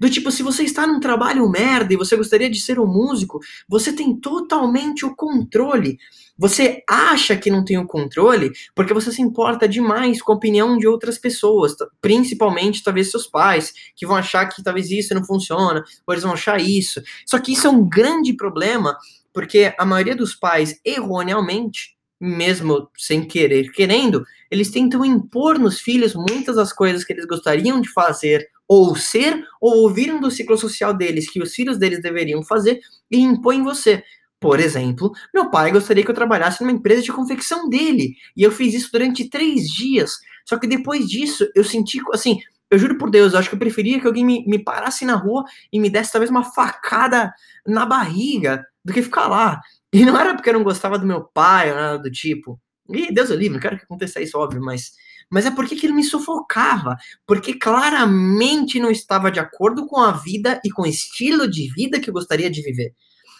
Do 0.00 0.08
tipo, 0.08 0.30
se 0.30 0.42
você 0.42 0.62
está 0.62 0.86
num 0.86 0.98
trabalho 0.98 1.48
merda 1.48 1.92
e 1.92 1.96
você 1.96 2.16
gostaria 2.16 2.48
de 2.50 2.58
ser 2.58 2.80
um 2.80 2.86
músico, 2.86 3.38
você 3.68 3.92
tem 3.92 4.18
totalmente 4.18 5.04
o 5.04 5.14
controle. 5.14 5.98
Você 6.38 6.82
acha 6.88 7.36
que 7.36 7.50
não 7.50 7.62
tem 7.62 7.76
o 7.76 7.86
controle 7.86 8.50
porque 8.74 8.94
você 8.94 9.12
se 9.12 9.20
importa 9.20 9.68
demais 9.68 10.22
com 10.22 10.32
a 10.32 10.36
opinião 10.36 10.78
de 10.78 10.88
outras 10.88 11.18
pessoas, 11.18 11.76
principalmente 12.00 12.82
talvez 12.82 13.10
seus 13.10 13.26
pais, 13.26 13.74
que 13.94 14.06
vão 14.06 14.16
achar 14.16 14.46
que 14.46 14.62
talvez 14.62 14.90
isso 14.90 15.14
não 15.14 15.22
funciona, 15.22 15.84
ou 16.06 16.14
eles 16.14 16.24
vão 16.24 16.32
achar 16.32 16.58
isso. 16.58 17.02
Só 17.26 17.38
que 17.38 17.52
isso 17.52 17.66
é 17.66 17.70
um 17.70 17.86
grande 17.86 18.32
problema, 18.32 18.96
porque 19.34 19.74
a 19.78 19.84
maioria 19.84 20.16
dos 20.16 20.34
pais, 20.34 20.80
erroneamente, 20.82 21.94
mesmo 22.18 22.90
sem 22.96 23.26
querer, 23.26 23.70
querendo, 23.72 24.24
eles 24.50 24.70
tentam 24.70 25.04
impor 25.04 25.58
nos 25.58 25.80
filhos 25.80 26.14
muitas 26.14 26.56
das 26.56 26.72
coisas 26.72 27.04
que 27.04 27.12
eles 27.12 27.26
gostariam 27.26 27.80
de 27.82 27.92
fazer 27.92 28.46
ou 28.72 28.94
ser, 28.94 29.44
ou 29.60 29.78
ouviram 29.78 30.20
do 30.20 30.30
ciclo 30.30 30.56
social 30.56 30.94
deles 30.94 31.28
que 31.28 31.42
os 31.42 31.52
filhos 31.52 31.76
deles 31.76 32.00
deveriam 32.00 32.40
fazer 32.44 32.78
e 33.10 33.18
impõem 33.18 33.64
você. 33.64 34.04
Por 34.38 34.60
exemplo, 34.60 35.10
meu 35.34 35.50
pai 35.50 35.72
gostaria 35.72 36.04
que 36.04 36.10
eu 36.10 36.14
trabalhasse 36.14 36.60
numa 36.60 36.70
empresa 36.70 37.02
de 37.02 37.12
confecção 37.12 37.68
dele. 37.68 38.14
E 38.36 38.44
eu 38.44 38.52
fiz 38.52 38.72
isso 38.72 38.88
durante 38.92 39.28
três 39.28 39.66
dias. 39.68 40.12
Só 40.48 40.56
que 40.56 40.68
depois 40.68 41.08
disso, 41.08 41.48
eu 41.52 41.64
senti, 41.64 41.98
assim, 42.14 42.38
eu 42.70 42.78
juro 42.78 42.96
por 42.96 43.10
Deus, 43.10 43.32
eu 43.32 43.40
acho 43.40 43.48
que 43.48 43.56
eu 43.56 43.58
preferia 43.58 44.00
que 44.00 44.06
alguém 44.06 44.24
me, 44.24 44.46
me 44.46 44.62
parasse 44.62 45.04
na 45.04 45.16
rua 45.16 45.44
e 45.72 45.80
me 45.80 45.90
desse 45.90 46.12
talvez 46.12 46.30
uma 46.30 46.44
facada 46.44 47.34
na 47.66 47.84
barriga 47.84 48.64
do 48.84 48.92
que 48.92 49.02
ficar 49.02 49.26
lá. 49.26 49.60
E 49.92 50.04
não 50.04 50.16
era 50.16 50.32
porque 50.32 50.48
eu 50.48 50.54
não 50.54 50.62
gostava 50.62 50.96
do 50.96 51.04
meu 51.04 51.24
pai 51.24 51.70
ou 51.70 51.76
nada 51.76 51.98
do 51.98 52.10
tipo. 52.10 52.56
E 52.88 53.12
Deus 53.12 53.32
é 53.32 53.34
livre, 53.34 53.54
não 53.54 53.60
quero 53.60 53.76
que 53.76 53.84
aconteça 53.84 54.20
isso, 54.20 54.38
óbvio, 54.38 54.62
mas, 54.62 54.92
mas 55.30 55.46
é 55.46 55.50
porque 55.50 55.76
que 55.76 55.86
ele 55.86 55.94
me 55.94 56.02
sufocava. 56.02 56.96
Porque 57.26 57.54
claramente 57.54 58.80
não 58.80 58.90
estava 58.90 59.30
de 59.30 59.38
acordo 59.38 59.86
com 59.86 60.00
a 60.00 60.12
vida 60.12 60.60
e 60.64 60.70
com 60.70 60.82
o 60.82 60.86
estilo 60.86 61.48
de 61.48 61.72
vida 61.72 62.00
que 62.00 62.10
eu 62.10 62.14
gostaria 62.14 62.50
de 62.50 62.60
viver. 62.60 62.92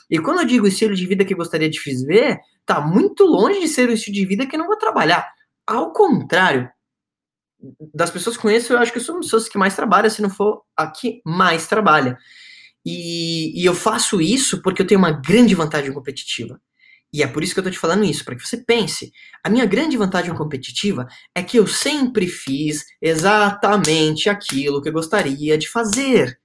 E 0.08 0.18
quando 0.18 0.40
eu 0.40 0.46
digo 0.46 0.66
estilo 0.66 0.94
de 0.94 1.06
vida 1.06 1.24
que 1.24 1.34
eu 1.34 1.38
gostaria 1.38 1.68
de 1.68 1.80
viver, 1.80 2.38
tá 2.64 2.80
muito 2.80 3.24
longe 3.24 3.60
de 3.60 3.68
ser 3.68 3.88
o 3.88 3.92
estilo 3.92 4.14
de 4.14 4.26
vida 4.26 4.46
que 4.46 4.54
eu 4.54 4.60
não 4.60 4.66
vou 4.66 4.76
trabalhar. 4.76 5.28
Ao 5.66 5.92
contrário, 5.92 6.70
das 7.94 8.10
pessoas 8.10 8.36
que 8.36 8.42
conheço, 8.42 8.72
eu 8.72 8.78
acho 8.78 8.92
que 8.92 8.98
eu 8.98 9.02
sou 9.02 9.14
uma 9.14 9.20
das 9.20 9.26
pessoas 9.26 9.48
que 9.48 9.58
mais 9.58 9.76
trabalha, 9.76 10.10
se 10.10 10.22
não 10.22 10.30
for 10.30 10.62
a 10.76 10.90
que 10.90 11.20
mais 11.24 11.66
trabalha. 11.66 12.16
E, 12.84 13.60
e, 13.60 13.64
eu 13.64 13.74
faço 13.74 14.20
isso 14.20 14.62
porque 14.62 14.80
eu 14.80 14.86
tenho 14.86 14.98
uma 14.98 15.12
grande 15.12 15.54
vantagem 15.54 15.92
competitiva. 15.92 16.60
E 17.12 17.22
é 17.22 17.26
por 17.26 17.42
isso 17.42 17.54
que 17.54 17.60
eu 17.60 17.64
tô 17.64 17.70
te 17.70 17.78
falando 17.78 18.04
isso, 18.04 18.24
para 18.24 18.36
que 18.36 18.46
você 18.46 18.56
pense. 18.56 19.12
A 19.42 19.50
minha 19.50 19.66
grande 19.66 19.96
vantagem 19.96 20.34
competitiva 20.34 21.08
é 21.34 21.42
que 21.42 21.56
eu 21.56 21.66
sempre 21.66 22.28
fiz 22.28 22.84
exatamente 23.02 24.28
aquilo 24.28 24.80
que 24.80 24.88
eu 24.88 24.92
gostaria 24.92 25.58
de 25.58 25.68
fazer. 25.68 26.38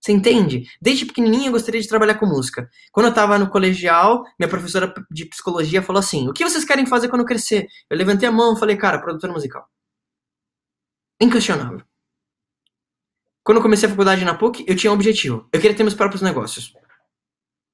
Você 0.00 0.12
entende? 0.12 0.68
Desde 0.80 1.04
pequenininha 1.04 1.48
eu 1.48 1.52
gostaria 1.52 1.80
de 1.80 1.88
trabalhar 1.88 2.14
com 2.14 2.26
música. 2.26 2.70
Quando 2.92 3.06
eu 3.06 3.10
estava 3.10 3.36
no 3.38 3.50
colegial, 3.50 4.22
minha 4.38 4.48
professora 4.48 4.94
de 5.10 5.26
psicologia 5.26 5.82
falou 5.82 5.98
assim: 5.98 6.28
O 6.28 6.32
que 6.32 6.44
vocês 6.44 6.64
querem 6.64 6.86
fazer 6.86 7.08
quando 7.08 7.24
crescer? 7.24 7.66
Eu 7.90 7.96
levantei 7.98 8.28
a 8.28 8.32
mão 8.32 8.54
e 8.54 8.58
falei: 8.58 8.76
Cara, 8.76 9.00
produtora 9.00 9.32
musical. 9.32 9.68
Inquestionável. 11.20 11.82
Quando 13.42 13.58
eu 13.58 13.62
comecei 13.62 13.88
a 13.88 13.90
faculdade 13.90 14.24
na 14.24 14.34
PUC, 14.34 14.64
eu 14.68 14.76
tinha 14.76 14.90
um 14.90 14.94
objetivo. 14.94 15.48
Eu 15.52 15.60
queria 15.60 15.76
ter 15.76 15.82
meus 15.82 15.94
próprios 15.94 16.22
negócios. 16.22 16.72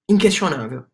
Inquestionável. 0.09 0.87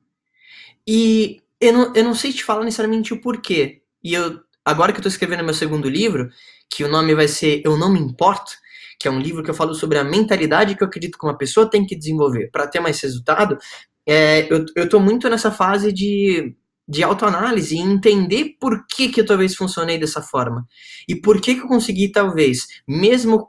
E 0.93 1.41
eu 1.61 1.73
não, 1.73 1.95
eu 1.95 2.03
não 2.03 2.17
sei 2.17 2.33
te 2.33 2.43
falar 2.43 2.65
necessariamente 2.65 3.15
o 3.15 3.21
porquê. 3.21 3.81
E 4.03 4.13
eu, 4.13 4.41
agora 4.65 4.93
que 4.93 4.99
eu 4.99 5.03
tô 5.05 5.09
escrevendo 5.09 5.45
meu 5.45 5.55
segundo 5.55 5.89
livro, 5.89 6.29
que 6.69 6.83
o 6.83 6.89
nome 6.89 7.15
vai 7.15 7.29
ser 7.29 7.63
Eu 7.65 7.77
Não 7.77 7.93
Me 7.93 8.01
Importo, 8.01 8.51
que 8.99 9.07
é 9.07 9.11
um 9.11 9.21
livro 9.21 9.41
que 9.45 9.51
eu 9.51 9.55
falo 9.55 9.73
sobre 9.73 9.99
a 9.99 10.03
mentalidade 10.03 10.75
que 10.75 10.83
eu 10.83 10.89
acredito 10.89 11.17
que 11.17 11.25
uma 11.25 11.39
pessoa 11.39 11.71
tem 11.71 11.87
que 11.87 11.95
desenvolver 11.95 12.51
para 12.51 12.67
ter 12.67 12.81
mais 12.81 13.01
resultado, 13.01 13.57
é, 14.05 14.53
eu, 14.53 14.67
eu 14.75 14.89
tô 14.89 14.99
muito 14.99 15.29
nessa 15.29 15.53
fase 15.53 15.93
de, 15.93 16.57
de 16.89 17.05
autoanálise 17.05 17.77
e 17.77 17.79
entender 17.79 18.57
por 18.59 18.85
que, 18.89 19.11
que 19.11 19.21
eu 19.21 19.27
talvez 19.27 19.55
funcionei 19.55 19.97
dessa 19.97 20.21
forma. 20.21 20.67
E 21.07 21.15
por 21.15 21.41
que, 21.41 21.55
que 21.55 21.61
eu 21.61 21.69
consegui, 21.69 22.11
talvez, 22.11 22.67
mesmo 22.89 23.47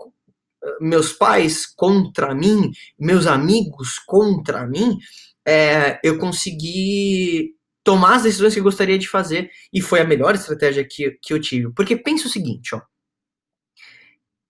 meus 0.80 1.12
pais 1.12 1.66
contra 1.66 2.36
mim, 2.36 2.72
meus 3.00 3.26
amigos 3.26 3.98
contra 4.06 4.68
mim, 4.68 5.00
é, 5.48 6.00
eu 6.04 6.18
consegui 6.18 7.56
tomar 7.84 8.18
as 8.18 8.24
decisões 8.24 8.54
que 8.54 8.60
eu 8.60 8.64
gostaria 8.64 8.98
de 8.98 9.08
fazer 9.08 9.50
e 9.74 9.82
foi 9.82 10.02
a 10.02 10.06
melhor 10.06 10.36
estratégia 10.36 10.86
que, 10.86 11.18
que 11.22 11.34
eu 11.34 11.42
tive. 11.42 11.74
Porque 11.74 11.96
pensa 11.96 12.28
o 12.28 12.32
seguinte, 12.32 12.76
ó 12.76 12.82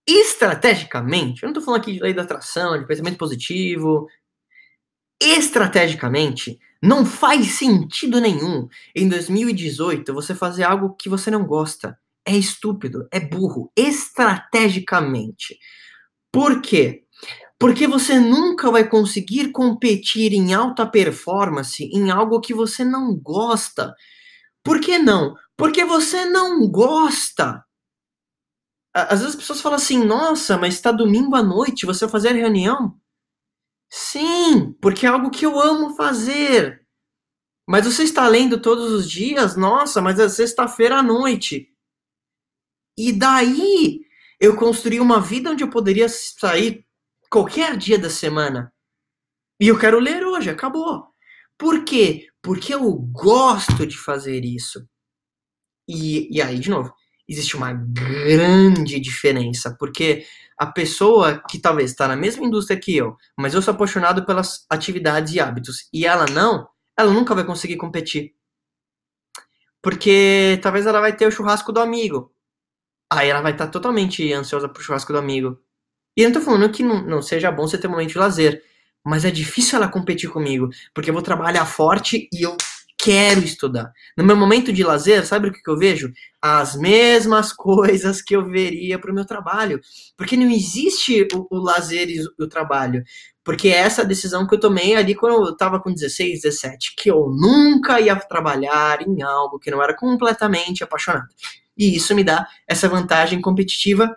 estrategicamente, 0.06 1.42
eu 1.42 1.46
não 1.46 1.52
estou 1.52 1.64
falando 1.64 1.80
aqui 1.80 1.92
de 1.92 2.00
lei 2.00 2.12
da 2.12 2.22
atração, 2.22 2.78
de 2.78 2.86
pensamento 2.86 3.16
positivo, 3.16 4.06
estrategicamente, 5.20 6.58
não 6.82 7.06
faz 7.06 7.46
sentido 7.52 8.20
nenhum 8.20 8.68
em 8.94 9.08
2018 9.08 10.12
você 10.12 10.34
fazer 10.34 10.64
algo 10.64 10.96
que 10.96 11.08
você 11.08 11.30
não 11.30 11.46
gosta. 11.46 11.96
É 12.26 12.36
estúpido, 12.36 13.08
é 13.10 13.20
burro, 13.20 13.72
estrategicamente. 13.76 15.58
Por 16.32 16.60
quê? 16.60 17.04
Porque 17.62 17.86
você 17.86 18.18
nunca 18.18 18.72
vai 18.72 18.88
conseguir 18.88 19.52
competir 19.52 20.32
em 20.32 20.52
alta 20.52 20.84
performance 20.84 21.84
em 21.84 22.10
algo 22.10 22.40
que 22.40 22.52
você 22.52 22.84
não 22.84 23.14
gosta. 23.14 23.94
Por 24.64 24.80
que 24.80 24.98
não? 24.98 25.36
Porque 25.56 25.84
você 25.84 26.24
não 26.24 26.68
gosta. 26.68 27.64
Às 28.92 29.20
vezes 29.20 29.26
as 29.26 29.36
pessoas 29.36 29.60
falam 29.60 29.76
assim: 29.76 30.02
nossa, 30.02 30.58
mas 30.58 30.74
está 30.74 30.90
domingo 30.90 31.36
à 31.36 31.42
noite, 31.42 31.86
você 31.86 32.04
vai 32.04 32.10
fazer 32.10 32.32
reunião? 32.32 32.98
Sim, 33.88 34.72
porque 34.82 35.06
é 35.06 35.10
algo 35.10 35.30
que 35.30 35.46
eu 35.46 35.60
amo 35.60 35.94
fazer. 35.94 36.84
Mas 37.64 37.86
você 37.86 38.02
está 38.02 38.26
lendo 38.26 38.60
todos 38.60 38.90
os 38.90 39.08
dias? 39.08 39.54
Nossa, 39.54 40.02
mas 40.02 40.18
é 40.18 40.28
sexta-feira 40.28 40.96
à 40.96 41.02
noite. 41.02 41.72
E 42.98 43.12
daí 43.12 44.00
eu 44.40 44.56
construí 44.56 44.98
uma 44.98 45.20
vida 45.20 45.52
onde 45.52 45.62
eu 45.62 45.70
poderia 45.70 46.08
sair 46.08 46.84
qualquer 47.32 47.78
dia 47.78 47.98
da 47.98 48.10
semana. 48.10 48.70
E 49.58 49.68
eu 49.68 49.78
quero 49.78 49.98
ler 49.98 50.22
hoje, 50.22 50.50
acabou. 50.50 51.06
Por 51.56 51.82
quê? 51.82 52.28
Porque 52.42 52.74
eu 52.74 52.92
gosto 52.94 53.86
de 53.86 53.96
fazer 53.96 54.44
isso. 54.44 54.86
E, 55.88 56.28
e 56.36 56.42
aí, 56.42 56.58
de 56.58 56.68
novo, 56.68 56.92
existe 57.26 57.56
uma 57.56 57.72
grande 57.72 59.00
diferença, 59.00 59.74
porque 59.78 60.26
a 60.58 60.66
pessoa 60.66 61.42
que 61.48 61.58
talvez 61.58 61.90
está 61.90 62.06
na 62.06 62.16
mesma 62.16 62.44
indústria 62.44 62.78
que 62.78 62.94
eu, 62.94 63.16
mas 63.38 63.54
eu 63.54 63.62
sou 63.62 63.72
apaixonado 63.72 64.26
pelas 64.26 64.66
atividades 64.68 65.32
e 65.32 65.40
hábitos, 65.40 65.88
e 65.92 66.04
ela 66.04 66.26
não, 66.26 66.68
ela 66.98 67.12
nunca 67.12 67.34
vai 67.34 67.44
conseguir 67.44 67.76
competir. 67.76 68.34
Porque 69.80 70.60
talvez 70.62 70.86
ela 70.86 71.00
vai 71.00 71.16
ter 71.16 71.26
o 71.26 71.30
churrasco 71.30 71.72
do 71.72 71.80
amigo. 71.80 72.32
Aí 73.10 73.28
ela 73.28 73.40
vai 73.40 73.52
estar 73.52 73.66
tá 73.66 73.72
totalmente 73.72 74.32
ansiosa 74.32 74.68
pro 74.68 74.82
churrasco 74.82 75.12
do 75.12 75.18
amigo. 75.18 75.60
E 76.16 76.22
eu 76.22 76.30
não 76.30 76.38
tô 76.38 76.44
falando 76.44 76.70
que 76.70 76.82
não, 76.82 77.04
não 77.04 77.22
seja 77.22 77.50
bom 77.50 77.66
você 77.66 77.78
ter 77.78 77.88
um 77.88 77.92
momento 77.92 78.10
de 78.10 78.18
lazer. 78.18 78.62
Mas 79.04 79.24
é 79.24 79.30
difícil 79.30 79.76
ela 79.76 79.88
competir 79.88 80.30
comigo. 80.30 80.68
Porque 80.94 81.10
eu 81.10 81.14
vou 81.14 81.22
trabalhar 81.22 81.66
forte 81.66 82.28
e 82.32 82.42
eu 82.42 82.56
quero 83.02 83.40
estudar. 83.40 83.92
No 84.16 84.22
meu 84.22 84.36
momento 84.36 84.72
de 84.72 84.84
lazer, 84.84 85.26
sabe 85.26 85.48
o 85.48 85.52
que, 85.52 85.60
que 85.60 85.70
eu 85.70 85.76
vejo? 85.76 86.12
As 86.40 86.76
mesmas 86.76 87.52
coisas 87.52 88.22
que 88.22 88.36
eu 88.36 88.44
veria 88.44 88.98
para 88.98 89.10
o 89.10 89.14
meu 89.14 89.24
trabalho. 89.24 89.80
Porque 90.16 90.36
não 90.36 90.48
existe 90.48 91.26
o, 91.34 91.46
o 91.50 91.58
lazer 91.58 92.08
e 92.08 92.20
o, 92.20 92.44
o 92.44 92.48
trabalho. 92.48 93.02
Porque 93.44 93.68
é 93.68 93.78
essa 93.78 94.04
decisão 94.04 94.46
que 94.46 94.54
eu 94.54 94.60
tomei 94.60 94.94
ali 94.94 95.16
quando 95.16 95.46
eu 95.46 95.52
estava 95.52 95.80
com 95.80 95.92
16, 95.92 96.42
17, 96.42 96.94
que 96.96 97.10
eu 97.10 97.28
nunca 97.28 98.00
ia 98.00 98.14
trabalhar 98.14 99.02
em 99.02 99.20
algo 99.20 99.58
que 99.58 99.70
não 99.70 99.82
era 99.82 99.96
completamente 99.96 100.84
apaixonado. 100.84 101.26
E 101.76 101.96
isso 101.96 102.14
me 102.14 102.22
dá 102.22 102.46
essa 102.68 102.88
vantagem 102.88 103.40
competitiva 103.40 104.16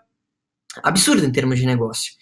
absurda 0.83 1.25
em 1.25 1.31
termos 1.31 1.59
de 1.59 1.65
negócio. 1.65 2.13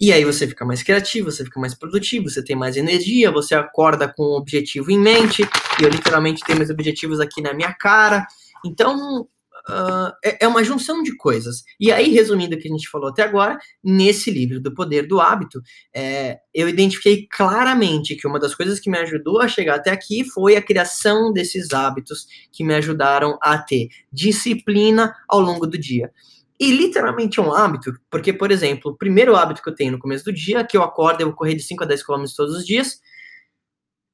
E 0.00 0.12
aí 0.12 0.24
você 0.24 0.46
fica 0.46 0.64
mais 0.64 0.82
criativo, 0.82 1.30
você 1.30 1.44
fica 1.44 1.60
mais 1.60 1.74
produtivo, 1.74 2.28
você 2.28 2.42
tem 2.42 2.56
mais 2.56 2.76
energia, 2.76 3.30
você 3.30 3.54
acorda 3.54 4.12
com 4.12 4.22
um 4.24 4.36
objetivo 4.36 4.90
em 4.90 4.98
mente. 4.98 5.42
E 5.80 5.84
eu 5.84 5.88
literalmente 5.88 6.42
tenho 6.44 6.58
meus 6.58 6.70
objetivos 6.70 7.20
aqui 7.20 7.40
na 7.40 7.54
minha 7.54 7.72
cara. 7.72 8.26
Então, 8.64 9.28
uh, 9.68 10.12
é, 10.24 10.44
é 10.44 10.48
uma 10.48 10.64
junção 10.64 11.02
de 11.02 11.16
coisas. 11.16 11.64
E 11.78 11.92
aí, 11.92 12.12
resumindo 12.12 12.56
o 12.56 12.58
que 12.58 12.68
a 12.68 12.70
gente 12.70 12.88
falou 12.88 13.08
até 13.08 13.22
agora, 13.22 13.58
nesse 13.82 14.30
livro 14.30 14.60
do 14.60 14.74
Poder 14.74 15.06
do 15.06 15.20
Hábito, 15.20 15.62
é, 15.94 16.38
eu 16.52 16.68
identifiquei 16.68 17.26
claramente 17.30 18.16
que 18.16 18.26
uma 18.26 18.40
das 18.40 18.54
coisas 18.54 18.80
que 18.80 18.90
me 18.90 18.98
ajudou 18.98 19.40
a 19.40 19.48
chegar 19.48 19.76
até 19.76 19.90
aqui 19.90 20.24
foi 20.24 20.56
a 20.56 20.62
criação 20.62 21.32
desses 21.32 21.72
hábitos 21.72 22.26
que 22.52 22.64
me 22.64 22.74
ajudaram 22.74 23.38
a 23.40 23.58
ter 23.58 23.88
disciplina 24.12 25.14
ao 25.28 25.40
longo 25.40 25.66
do 25.66 25.78
dia. 25.78 26.10
E 26.58 26.70
literalmente 26.70 27.40
um 27.40 27.52
hábito, 27.52 27.92
porque, 28.08 28.32
por 28.32 28.52
exemplo, 28.52 28.92
o 28.92 28.96
primeiro 28.96 29.34
hábito 29.34 29.62
que 29.62 29.68
eu 29.68 29.74
tenho 29.74 29.92
no 29.92 29.98
começo 29.98 30.24
do 30.24 30.32
dia, 30.32 30.64
que 30.64 30.76
eu 30.76 30.82
acordo 30.82 31.20
e 31.20 31.24
vou 31.24 31.34
correr 31.34 31.54
de 31.54 31.62
5 31.62 31.82
a 31.82 31.86
10 31.86 32.04
km 32.04 32.24
todos 32.36 32.56
os 32.56 32.64
dias, 32.64 33.00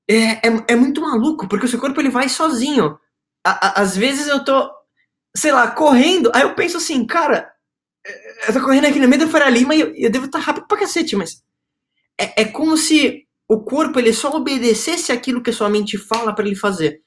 é, 0.08 0.48
é, 0.48 0.64
é, 0.68 0.76
muito 0.76 1.00
maluco, 1.00 1.46
porque 1.46 1.66
o 1.66 1.68
seu 1.68 1.78
corpo 1.78 2.00
ele 2.00 2.10
vai 2.10 2.28
sozinho. 2.28 2.98
À, 3.44 3.68
à, 3.68 3.82
às 3.82 3.96
vezes 3.96 4.26
eu 4.26 4.44
tô, 4.44 4.70
sei 5.36 5.52
lá, 5.52 5.70
correndo, 5.70 6.30
aí 6.34 6.42
eu 6.42 6.54
penso 6.54 6.78
assim, 6.78 7.06
cara, 7.06 7.52
é, 8.04 8.48
eu 8.48 8.52
tô 8.54 8.60
correndo 8.60 8.86
aqui 8.86 8.98
no 8.98 9.06
meio 9.06 9.24
da 9.24 9.28
Faria 9.28 9.50
Lima 9.50 9.74
e 9.74 9.80
eu, 9.80 9.94
eu 9.94 10.10
devo 10.10 10.26
estar 10.26 10.38
tá 10.38 10.44
rápido 10.44 10.66
pra 10.66 10.78
cacete, 10.78 11.14
mas 11.14 11.42
é, 12.18 12.42
é 12.42 12.44
como 12.46 12.76
se 12.76 13.26
o 13.48 13.60
corpo 13.62 13.98
ele 13.98 14.12
só 14.12 14.34
obedecesse 14.34 15.12
aquilo 15.12 15.42
que 15.42 15.50
a 15.50 15.52
sua 15.52 15.68
mente 15.68 15.98
fala 15.98 16.34
para 16.34 16.46
ele 16.46 16.56
fazer. 16.56 17.02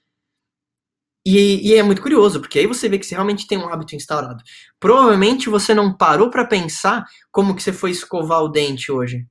E, 1.26 1.70
e, 1.70 1.76
é 1.76 1.84
muito 1.84 2.02
curioso, 2.02 2.42
porque 2.42 2.60
aí 2.60 2.68
você 2.68 2.90
vê 2.90 3.00
que 3.00 3.06
você 3.06 3.16
realmente 3.16 3.48
tem 3.48 3.58
um 3.58 3.70
hábito 3.70 3.96
instaurado. 3.96 4.44
Provavelmente 4.78 5.50
você 5.50 5.74
não 5.74 5.96
parou 5.96 6.30
para 6.30 6.46
pensar 6.46 7.06
como 7.32 7.56
que 7.56 7.64
você 7.64 7.72
foi 7.72 7.92
escovar 7.92 8.42
o 8.42 8.50
dente 8.50 8.92
hoje. 8.92 9.26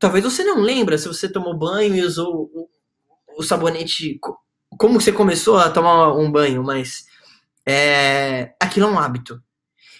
Talvez 0.00 0.24
você 0.24 0.42
não 0.42 0.60
lembra 0.60 0.98
se 0.98 1.06
você 1.06 1.30
tomou 1.30 1.56
banho 1.56 1.94
e 1.94 2.02
usou 2.02 2.50
o, 2.52 2.68
o 3.38 3.42
sabonete, 3.42 4.18
como 4.70 5.00
você 5.00 5.12
começou 5.12 5.58
a 5.58 5.70
tomar 5.70 6.12
um 6.14 6.30
banho, 6.30 6.62
mas 6.64 7.04
é, 7.66 8.54
aquilo 8.60 8.86
é 8.86 8.90
um 8.90 8.98
hábito. 8.98 9.40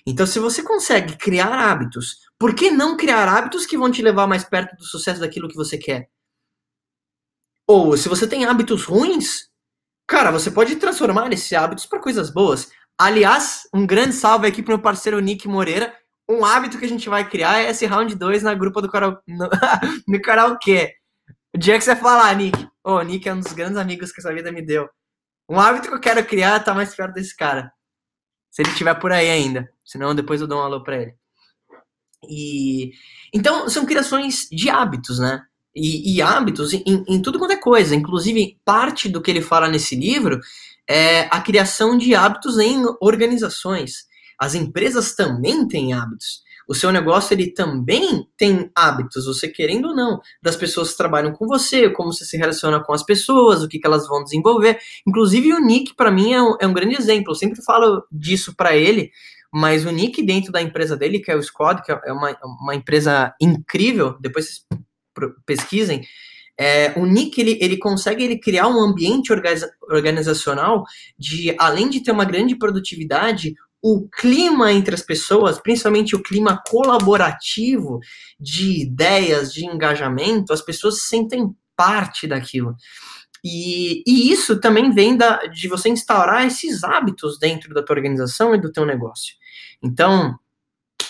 Então, 0.06 0.26
se 0.26 0.38
você 0.38 0.62
consegue 0.62 1.16
criar 1.16 1.52
hábitos, 1.52 2.16
por 2.38 2.54
que 2.54 2.70
não 2.70 2.96
criar 2.96 3.28
hábitos 3.28 3.66
que 3.66 3.76
vão 3.76 3.90
te 3.90 4.02
levar 4.02 4.26
mais 4.26 4.42
perto 4.42 4.76
do 4.76 4.84
sucesso 4.84 5.20
daquilo 5.20 5.48
que 5.48 5.56
você 5.56 5.76
quer? 5.76 6.08
Ou 7.66 7.96
se 7.96 8.08
você 8.08 8.26
tem 8.26 8.46
hábitos 8.46 8.84
ruins, 8.84 9.47
Cara, 10.08 10.30
você 10.30 10.50
pode 10.50 10.74
transformar 10.76 11.30
esses 11.34 11.52
hábitos 11.52 11.84
para 11.84 12.00
coisas 12.00 12.30
boas. 12.30 12.70
Aliás, 12.98 13.68
um 13.74 13.86
grande 13.86 14.14
salve 14.14 14.46
aqui 14.46 14.62
pro 14.62 14.72
meu 14.72 14.82
parceiro 14.82 15.20
Nick 15.20 15.46
Moreira. 15.46 15.94
Um 16.26 16.46
hábito 16.46 16.78
que 16.78 16.86
a 16.86 16.88
gente 16.88 17.10
vai 17.10 17.28
criar 17.28 17.58
é 17.58 17.70
esse 17.70 17.84
round 17.84 18.14
2 18.14 18.42
na 18.42 18.54
grupo 18.54 18.80
do 18.80 18.90
karaokê. 18.90 19.22
No, 19.28 19.48
no 20.08 20.22
karaokê. 20.22 20.94
O 21.54 21.58
dia 21.58 21.76
que 21.76 21.84
você 21.84 21.94
falar, 21.94 22.34
Nick. 22.34 22.58
Ô, 22.82 22.94
oh, 22.94 23.02
Nick 23.02 23.28
é 23.28 23.34
um 23.34 23.40
dos 23.40 23.52
grandes 23.52 23.76
amigos 23.76 24.10
que 24.10 24.20
essa 24.20 24.32
vida 24.32 24.50
me 24.50 24.62
deu. 24.62 24.88
Um 25.46 25.60
hábito 25.60 25.88
que 25.88 25.94
eu 25.94 26.00
quero 26.00 26.24
criar 26.24 26.60
tá 26.60 26.72
mais 26.72 26.94
perto 26.94 27.12
desse 27.12 27.36
cara. 27.36 27.70
Se 28.50 28.62
ele 28.62 28.70
estiver 28.70 28.94
por 28.94 29.12
aí 29.12 29.28
ainda. 29.28 29.70
Senão 29.84 30.14
depois 30.14 30.40
eu 30.40 30.46
dou 30.46 30.58
um 30.58 30.62
alô 30.62 30.82
pra 30.82 30.96
ele. 31.02 31.14
E 32.26 32.92
então 33.32 33.68
são 33.68 33.84
criações 33.84 34.48
de 34.50 34.70
hábitos, 34.70 35.18
né? 35.18 35.44
E, 35.78 36.16
e 36.16 36.22
hábitos 36.22 36.72
em, 36.72 36.82
em, 36.86 37.22
tudo 37.22 37.38
quanto 37.38 37.52
é 37.52 37.56
coisa. 37.56 37.94
Inclusive, 37.94 38.58
parte 38.64 39.08
do 39.08 39.22
que 39.22 39.30
ele 39.30 39.40
fala 39.40 39.68
nesse 39.68 39.94
livro 39.94 40.40
é 40.88 41.28
a 41.30 41.40
criação 41.40 41.96
de 41.96 42.14
hábitos 42.14 42.58
em 42.58 42.82
organizações. 43.00 44.06
As 44.38 44.54
empresas 44.54 45.14
também 45.14 45.66
têm 45.68 45.92
hábitos. 45.92 46.42
O 46.68 46.74
seu 46.74 46.92
negócio 46.92 47.32
ele 47.32 47.50
também 47.50 48.28
tem 48.36 48.70
hábitos, 48.74 49.24
você 49.24 49.48
querendo 49.48 49.88
ou 49.88 49.96
não, 49.96 50.20
das 50.42 50.54
pessoas 50.54 50.90
que 50.90 50.98
trabalham 50.98 51.32
com 51.32 51.46
você, 51.46 51.88
como 51.88 52.12
você 52.12 52.26
se 52.26 52.36
relaciona 52.36 52.78
com 52.78 52.92
as 52.92 53.02
pessoas, 53.02 53.62
o 53.62 53.68
que, 53.68 53.78
que 53.78 53.86
elas 53.86 54.06
vão 54.06 54.22
desenvolver. 54.22 54.78
Inclusive 55.06 55.54
o 55.54 55.64
Nick 55.64 55.94
para 55.94 56.10
mim 56.10 56.34
é 56.34 56.42
um, 56.42 56.56
é 56.60 56.66
um, 56.66 56.74
grande 56.74 56.94
exemplo. 56.94 57.32
Eu 57.32 57.36
sempre 57.36 57.62
falo 57.64 58.04
disso 58.12 58.54
para 58.54 58.76
ele, 58.76 59.10
mas 59.50 59.86
o 59.86 59.90
Nick 59.90 60.22
dentro 60.22 60.52
da 60.52 60.60
empresa 60.60 60.94
dele, 60.94 61.20
que 61.20 61.30
é 61.30 61.36
o 61.36 61.42
Squad, 61.42 61.82
que 61.82 61.90
é 61.90 62.12
uma, 62.12 62.36
uma 62.42 62.74
empresa 62.74 63.34
incrível. 63.40 64.18
Depois 64.20 64.44
vocês 64.44 64.66
pesquisem, 65.46 66.02
é, 66.58 66.92
o 66.98 67.06
Nick 67.06 67.40
ele, 67.40 67.56
ele 67.60 67.76
consegue 67.76 68.24
ele 68.24 68.38
criar 68.38 68.66
um 68.66 68.80
ambiente 68.80 69.32
organizacional 69.88 70.84
de, 71.16 71.54
além 71.56 71.88
de 71.88 72.00
ter 72.02 72.10
uma 72.10 72.24
grande 72.24 72.56
produtividade, 72.56 73.54
o 73.80 74.08
clima 74.08 74.72
entre 74.72 74.92
as 74.94 75.02
pessoas, 75.02 75.60
principalmente 75.60 76.16
o 76.16 76.22
clima 76.22 76.60
colaborativo 76.68 78.00
de 78.40 78.82
ideias, 78.82 79.52
de 79.52 79.64
engajamento, 79.64 80.52
as 80.52 80.60
pessoas 80.60 81.00
se 81.00 81.08
sentem 81.08 81.54
parte 81.76 82.26
daquilo. 82.26 82.74
E, 83.44 84.02
e 84.04 84.32
isso 84.32 84.60
também 84.60 84.90
vem 84.90 85.16
da, 85.16 85.46
de 85.46 85.68
você 85.68 85.88
instaurar 85.88 86.44
esses 86.44 86.82
hábitos 86.82 87.38
dentro 87.38 87.72
da 87.72 87.84
tua 87.84 87.94
organização 87.94 88.52
e 88.52 88.60
do 88.60 88.72
teu 88.72 88.84
negócio. 88.84 89.34
Então, 89.80 90.36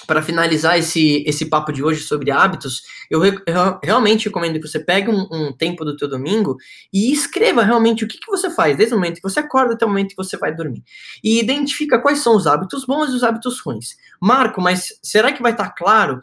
para 0.08 0.22
finalizar 0.22 0.78
esse, 0.78 1.22
esse 1.26 1.44
papo 1.44 1.70
de 1.70 1.84
hoje 1.84 2.00
sobre 2.00 2.30
hábitos, 2.30 2.82
eu, 3.10 3.20
re, 3.20 3.38
eu 3.46 3.78
realmente 3.84 4.24
recomendo 4.24 4.58
que 4.58 4.66
você 4.66 4.80
pegue 4.80 5.10
um, 5.10 5.28
um, 5.30 5.52
tempo 5.52 5.84
do 5.84 5.94
teu 5.98 6.08
domingo 6.08 6.56
e 6.90 7.12
escreva 7.12 7.62
realmente 7.62 8.04
o 8.04 8.08
que, 8.08 8.18
que 8.18 8.26
você 8.26 8.48
faz 8.48 8.74
desde 8.74 8.94
o 8.94 8.96
momento 8.96 9.16
que 9.16 9.22
você 9.22 9.40
acorda 9.40 9.74
até 9.74 9.84
o 9.84 9.88
momento 9.88 10.08
que 10.08 10.16
você 10.16 10.38
vai 10.38 10.54
dormir. 10.54 10.82
E 11.22 11.38
identifica 11.38 12.00
quais 12.00 12.20
são 12.20 12.34
os 12.34 12.46
hábitos 12.46 12.86
bons 12.86 13.10
e 13.10 13.16
os 13.16 13.22
hábitos 13.22 13.60
ruins. 13.60 13.98
Marco, 14.18 14.62
mas 14.62 14.98
será 15.02 15.30
que 15.30 15.42
vai 15.42 15.52
estar 15.52 15.68
tá 15.68 15.74
claro? 15.76 16.20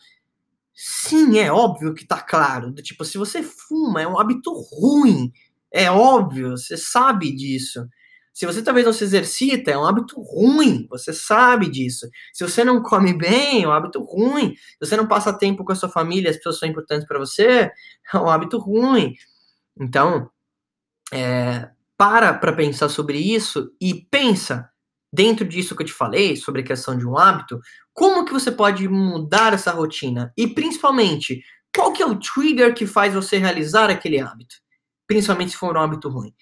Sim, 0.73 1.37
é 1.37 1.51
óbvio 1.51 1.93
que 1.93 2.01
está 2.01 2.19
claro. 2.19 2.73
Tipo, 2.73 3.05
se 3.05 3.19
você 3.19 3.43
fuma, 3.43 4.01
é 4.01 4.07
um 4.07 4.19
hábito 4.19 4.51
ruim. 4.51 5.31
É 5.71 5.91
óbvio, 5.91 6.57
você 6.57 6.75
sabe 6.75 7.31
disso. 7.35 7.87
Se 8.35 8.45
você 8.45 8.61
talvez 8.61 8.85
não 8.85 8.91
se 8.91 9.05
exercita, 9.05 9.71
é 9.71 9.77
um 9.77 9.85
hábito 9.85 10.21
ruim, 10.21 10.85
você 10.89 11.13
sabe 11.13 11.69
disso. 11.69 12.05
Se 12.33 12.43
você 12.43 12.65
não 12.65 12.83
come 12.83 13.13
bem, 13.13 13.63
é 13.63 13.67
um 13.67 13.71
hábito 13.71 14.03
ruim. 14.03 14.53
Se 14.57 14.77
você 14.81 14.97
não 14.97 15.07
passa 15.07 15.31
tempo 15.31 15.63
com 15.63 15.71
a 15.71 15.75
sua 15.75 15.87
família, 15.87 16.29
as 16.29 16.35
pessoas 16.35 16.59
são 16.59 16.67
importantes 16.67 17.07
para 17.07 17.17
você, 17.17 17.71
é 18.13 18.17
um 18.17 18.29
hábito 18.29 18.57
ruim. 18.57 19.15
Então, 19.79 20.29
é, 21.13 21.69
para 21.97 22.33
para 22.33 22.51
pensar 22.51 22.89
sobre 22.89 23.17
isso 23.17 23.71
e 23.79 24.05
pensa 24.11 24.69
dentro 25.13 25.47
disso 25.47 25.73
que 25.73 25.83
eu 25.83 25.87
te 25.87 25.93
falei 25.93 26.35
sobre 26.35 26.59
a 26.59 26.65
questão 26.65 26.97
de 26.97 27.07
um 27.07 27.17
hábito, 27.17 27.57
como 27.93 28.25
que 28.25 28.33
você 28.33 28.51
pode 28.51 28.85
mudar 28.89 29.53
essa 29.53 29.71
rotina 29.71 30.33
e 30.35 30.45
principalmente 30.45 31.41
qual 31.73 31.93
que 31.93 32.03
é 32.03 32.05
o 32.05 32.19
trigger 32.19 32.73
que 32.75 32.85
faz 32.85 33.13
você 33.13 33.37
realizar 33.37 33.89
aquele 33.89 34.19
hábito, 34.19 34.55
principalmente 35.07 35.51
se 35.51 35.57
for 35.57 35.77
um 35.77 35.79
hábito 35.79 36.09
ruim. 36.09 36.33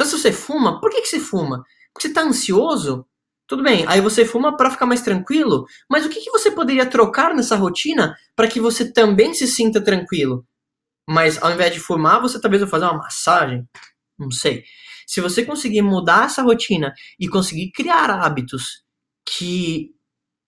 Então, 0.00 0.08
se 0.08 0.18
você 0.18 0.32
fuma, 0.32 0.80
por 0.80 0.90
que, 0.90 1.02
que 1.02 1.08
você 1.08 1.20
fuma? 1.20 1.62
Porque 1.92 2.06
você 2.06 2.08
está 2.08 2.22
ansioso? 2.22 3.04
Tudo 3.46 3.62
bem, 3.62 3.84
aí 3.86 4.00
você 4.00 4.24
fuma 4.24 4.56
para 4.56 4.70
ficar 4.70 4.86
mais 4.86 5.02
tranquilo, 5.02 5.66
mas 5.90 6.06
o 6.06 6.08
que, 6.08 6.22
que 6.22 6.30
você 6.30 6.50
poderia 6.50 6.86
trocar 6.86 7.34
nessa 7.34 7.54
rotina 7.54 8.16
para 8.34 8.48
que 8.48 8.58
você 8.58 8.90
também 8.90 9.34
se 9.34 9.46
sinta 9.46 9.78
tranquilo? 9.78 10.46
Mas 11.06 11.36
ao 11.42 11.52
invés 11.52 11.74
de 11.74 11.80
fumar, 11.80 12.18
você 12.18 12.40
talvez 12.40 12.62
vai 12.62 12.70
fazer 12.70 12.86
uma 12.86 12.96
massagem, 12.96 13.68
não 14.18 14.30
sei. 14.30 14.64
Se 15.06 15.20
você 15.20 15.44
conseguir 15.44 15.82
mudar 15.82 16.24
essa 16.24 16.40
rotina 16.40 16.94
e 17.18 17.28
conseguir 17.28 17.70
criar 17.70 18.08
hábitos 18.08 18.82
que 19.22 19.94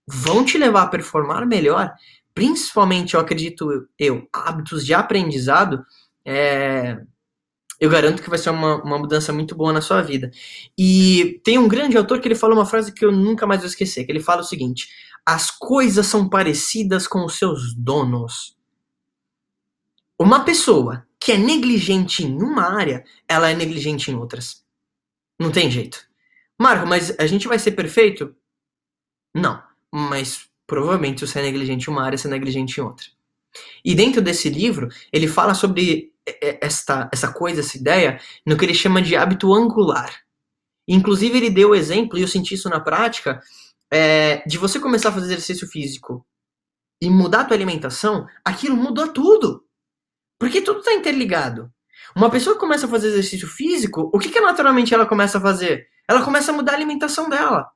vão 0.07 0.47
te 0.47 0.57
levar 0.57 0.85
a 0.85 0.89
performar 0.89 1.47
melhor, 1.47 1.93
principalmente, 2.33 3.13
eu 3.13 3.21
acredito 3.21 3.87
eu, 3.99 4.27
hábitos 4.33 4.83
de 4.87 4.95
aprendizado, 4.95 5.85
é, 6.25 7.03
eu 7.83 7.91
garanto 7.91 8.23
que 8.23 8.31
vai 8.31 8.39
ser 8.39 8.51
uma, 8.51 8.81
uma 8.81 8.97
mudança 8.97 9.33
muito 9.33 9.57
boa 9.57 9.73
na 9.73 9.81
sua 9.81 10.03
vida. 10.03 10.31
E 10.79 11.41
tem 11.43 11.59
um 11.59 11.67
grande 11.67 11.99
autor 11.99 12.21
que 12.21 12.29
ele 12.29 12.37
fala 12.37 12.55
uma 12.55 12.65
frase 12.65 12.95
que 12.95 13.05
eu 13.05 13.11
nunca 13.11 13.45
mais 13.45 13.61
vou 13.61 13.69
esquecer, 13.69 14.05
que 14.05 14.13
ele 14.13 14.21
fala 14.21 14.43
o 14.43 14.45
seguinte, 14.45 14.89
as 15.27 15.51
coisas 15.51 16.07
são 16.07 16.29
parecidas 16.29 17.09
com 17.09 17.25
os 17.25 17.35
seus 17.35 17.75
donos. 17.75 18.57
Uma 20.17 20.45
pessoa 20.45 21.05
que 21.19 21.33
é 21.33 21.37
negligente 21.37 22.25
em 22.25 22.41
uma 22.41 22.73
área, 22.73 23.05
ela 23.27 23.51
é 23.51 23.55
negligente 23.55 24.13
em 24.13 24.15
outras. 24.15 24.65
Não 25.37 25.51
tem 25.51 25.69
jeito. 25.69 26.07
Marco, 26.57 26.87
mas 26.87 27.13
a 27.19 27.27
gente 27.27 27.49
vai 27.49 27.59
ser 27.59 27.73
perfeito? 27.73 28.33
Não. 29.35 29.61
Mas 29.93 30.49
provavelmente 30.69 31.27
você 31.27 31.41
é 31.41 31.43
negligente 31.43 31.91
em 31.91 31.93
uma 31.93 32.05
área, 32.05 32.17
você 32.17 32.29
é 32.29 32.31
negligente 32.31 32.79
em 32.79 32.85
outra. 32.85 33.07
E 33.85 33.93
dentro 33.93 34.23
desse 34.23 34.49
livro, 34.49 34.89
ele 35.13 35.27
fala 35.27 35.53
sobre 35.53 36.12
esta, 36.61 37.09
essa 37.13 37.33
coisa, 37.33 37.61
essa 37.61 37.77
ideia, 37.77 38.21
no 38.47 38.57
que 38.57 38.65
ele 38.65 38.75
chama 38.75 39.03
de 39.03 39.17
hábito 39.17 39.53
angular. 39.53 40.23
Inclusive, 40.87 41.37
ele 41.37 41.51
deu 41.51 41.71
o 41.71 41.75
exemplo, 41.75 42.19
e 42.19 42.23
eu 42.23 42.29
senti 42.29 42.55
isso 42.55 42.69
na 42.69 42.81
prática, 42.81 43.41
é, 43.93 44.43
de 44.47 44.59
você 44.59 44.81
começar 44.81 45.11
a 45.11 45.13
fazer 45.13 45.27
exercício 45.27 45.69
físico 45.69 46.27
e 47.01 47.11
mudar 47.11 47.41
a 47.41 47.45
tua 47.45 47.57
alimentação, 47.57 48.27
aquilo 48.45 48.77
mudou 48.77 49.09
tudo. 49.09 49.65
Porque 50.39 50.61
tudo 50.61 50.81
está 50.81 50.93
interligado. 50.93 51.71
Uma 52.17 52.31
pessoa 52.31 52.55
que 52.55 52.61
começa 52.61 52.87
a 52.87 52.89
fazer 52.89 53.09
exercício 53.09 53.49
físico, 53.49 54.11
o 54.13 54.19
que, 54.19 54.31
que 54.31 54.41
naturalmente 54.41 54.93
ela 54.93 55.07
começa 55.07 55.39
a 55.39 55.41
fazer? 55.41 55.87
Ela 56.09 56.25
começa 56.25 56.53
a 56.53 56.55
mudar 56.55 56.73
a 56.73 56.75
alimentação 56.75 57.29
dela. 57.29 57.71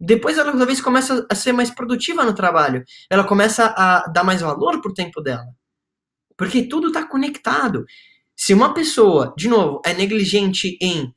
Depois 0.00 0.38
ela 0.38 0.56
talvez 0.56 0.80
começa 0.80 1.26
a 1.30 1.34
ser 1.34 1.52
mais 1.52 1.70
produtiva 1.70 2.24
no 2.24 2.34
trabalho. 2.34 2.84
Ela 3.08 3.24
começa 3.24 3.66
a 3.76 4.06
dar 4.08 4.24
mais 4.24 4.40
valor 4.40 4.80
pro 4.80 4.94
tempo 4.94 5.20
dela. 5.20 5.46
Porque 6.42 6.64
tudo 6.64 6.88
está 6.88 7.06
conectado. 7.06 7.86
Se 8.36 8.52
uma 8.52 8.74
pessoa, 8.74 9.32
de 9.38 9.46
novo, 9.46 9.80
é 9.86 9.94
negligente 9.94 10.76
em 10.80 11.14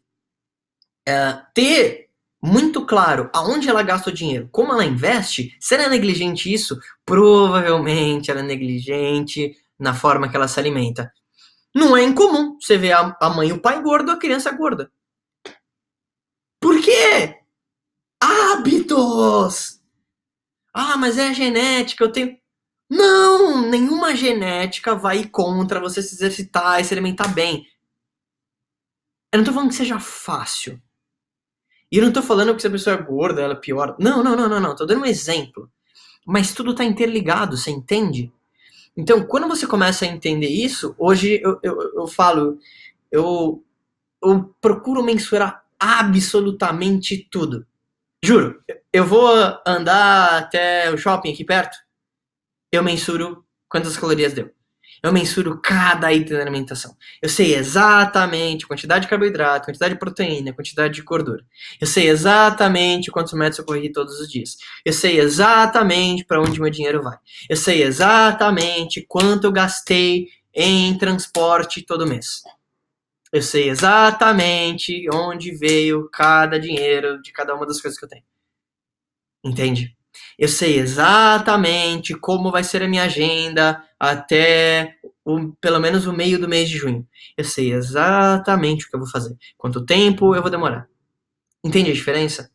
é, 1.04 1.42
ter 1.52 2.12
muito 2.40 2.86
claro 2.86 3.32
aonde 3.34 3.68
ela 3.68 3.82
gasta 3.82 4.12
o 4.12 4.14
dinheiro, 4.14 4.48
como 4.52 4.72
ela 4.72 4.86
investe, 4.86 5.58
se 5.60 5.74
ela 5.74 5.86
é 5.86 5.90
negligente 5.90 6.54
isso, 6.54 6.80
provavelmente 7.04 8.30
ela 8.30 8.42
é 8.42 8.44
negligente 8.44 9.58
na 9.80 9.96
forma 9.96 10.30
que 10.30 10.36
ela 10.36 10.48
se 10.48 10.60
alimenta. 10.60 11.12
Não 11.74 11.98
é 11.98 12.04
incomum 12.04 12.60
você 12.62 12.78
ver 12.78 12.92
a, 12.92 13.18
a 13.20 13.30
mãe 13.32 13.50
e 13.50 13.54
o 13.54 13.60
pai 13.60 13.82
gordo, 13.82 14.12
a 14.12 14.20
criança 14.20 14.52
gorda. 14.52 14.92
Por 16.62 16.80
quê? 16.84 17.40
Hábitos! 18.22 19.82
Ah, 20.72 20.98
mas 20.98 21.18
é 21.18 21.30
a 21.30 21.34
genética, 21.34 22.04
eu 22.04 22.12
tenho. 22.12 22.45
Não! 22.90 23.62
Nenhuma 23.70 24.16
genética 24.16 24.96
vai 24.96 25.28
contra 25.28 25.80
você 25.80 26.02
se 26.02 26.16
exercitar 26.16 26.80
e 26.80 26.84
se 26.84 26.94
alimentar 26.94 27.28
bem. 27.28 27.68
Eu 29.32 29.40
não 29.40 29.46
tô 29.46 29.52
falando 29.54 29.70
que 29.70 29.76
seja 29.76 30.00
fácil. 30.00 30.82
E 31.92 31.98
eu 31.98 32.04
não 32.04 32.14
tô 32.14 32.22
falando 32.22 32.56
que 32.56 32.62
se 32.62 32.68
a 32.68 32.72
pessoa 32.72 32.96
é 32.96 33.02
gorda, 33.02 33.42
ela 33.42 33.54
é 33.54 33.58
pior. 33.58 33.96
Não, 34.00 34.24
não, 34.24 34.36
não, 34.36 34.48
não, 34.48 34.60
não. 34.60 34.76
Tô 34.76 34.86
dando 34.86 35.02
um 35.02 35.06
exemplo. 35.06 35.70
Mas 36.26 36.54
tudo 36.54 36.74
tá 36.74 36.84
interligado, 36.84 37.58
você 37.58 37.70
entende? 37.70 38.32
Então, 38.98 39.26
quando 39.26 39.48
você 39.48 39.68
começa 39.68 40.06
a 40.06 40.08
entender 40.08 40.48
isso, 40.48 40.96
hoje 40.98 41.40
eu, 41.44 41.60
eu, 41.62 41.80
eu 41.96 42.08
falo, 42.08 42.58
eu, 43.12 43.64
eu 44.24 44.56
procuro 44.62 45.04
mensurar 45.04 45.64
absolutamente 45.80 47.28
tudo. 47.30 47.68
Juro, 48.24 48.64
eu 48.92 49.06
vou 49.06 49.30
andar 49.68 50.38
até 50.38 50.92
o 50.92 50.98
shopping 50.98 51.34
aqui 51.34 51.44
perto, 51.44 51.78
eu 52.76 52.84
mensuro 52.84 53.46
quantas 53.68 53.98
calorias 53.98 54.34
deu. 54.34 54.52
Eu 55.04 55.14
mensuro 55.14 55.60
cada 55.62 56.12
item 56.12 56.36
da 56.36 56.42
alimentação. 56.42 56.96
Eu 57.22 57.30
sei 57.30 57.54
exatamente 57.54 58.66
a 58.66 58.68
quantidade 58.68 59.04
de 59.04 59.10
carboidrato, 59.10 59.66
quantidade 59.66 59.94
de 59.94 60.00
proteína, 60.00 60.54
quantidade 60.54 60.96
de 60.96 61.02
gordura. 61.02 61.46
Eu 61.80 61.86
sei 61.86 62.10
exatamente 62.10 63.12
quantos 63.12 63.34
metros 63.34 63.60
eu 63.60 63.66
corri 63.66 63.92
todos 63.92 64.20
os 64.20 64.28
dias. 64.28 64.58
Eu 64.84 64.94
sei 64.94 65.20
exatamente 65.20 66.26
para 66.26 66.42
onde 66.42 66.60
meu 66.60 66.70
dinheiro 66.72 67.04
vai. 67.04 67.18
Eu 67.50 67.56
sei 67.56 67.84
exatamente 67.84 69.06
quanto 69.08 69.46
eu 69.46 69.52
gastei 69.52 70.28
em 70.54 70.98
transporte 70.98 71.84
todo 71.84 72.08
mês. 72.08 72.42
Eu 73.32 73.42
sei 73.42 73.70
exatamente 73.70 75.08
onde 75.12 75.56
veio 75.56 76.10
cada 76.10 76.60
dinheiro 76.60 77.22
de 77.22 77.32
cada 77.32 77.54
uma 77.54 77.66
das 77.66 77.82
coisas 77.82 78.00
que 78.00 78.06
eu 78.06 78.10
tenho. 78.10 78.24
Entende? 79.44 79.96
Eu 80.38 80.48
sei 80.48 80.80
exatamente 80.80 82.14
como 82.14 82.52
vai 82.52 82.64
ser 82.64 82.84
a 82.84 82.88
minha 82.88 83.04
agenda 83.04 83.84
até 84.00 84.96
o, 85.24 85.54
pelo 85.62 85.80
menos 85.80 86.06
o 86.06 86.14
meio 86.14 86.40
do 86.40 86.48
mês 86.48 86.70
de 86.70 86.78
junho. 86.78 87.08
Eu 87.38 87.44
sei 87.44 87.74
exatamente 87.74 88.86
o 88.86 88.90
que 88.90 88.96
eu 88.96 89.00
vou 89.00 89.10
fazer, 89.10 89.36
quanto 89.58 89.86
tempo 89.86 90.36
eu 90.36 90.42
vou 90.42 90.52
demorar. 90.52 90.88
Entende 91.64 91.92
a 91.92 91.94
diferença? 91.94 92.52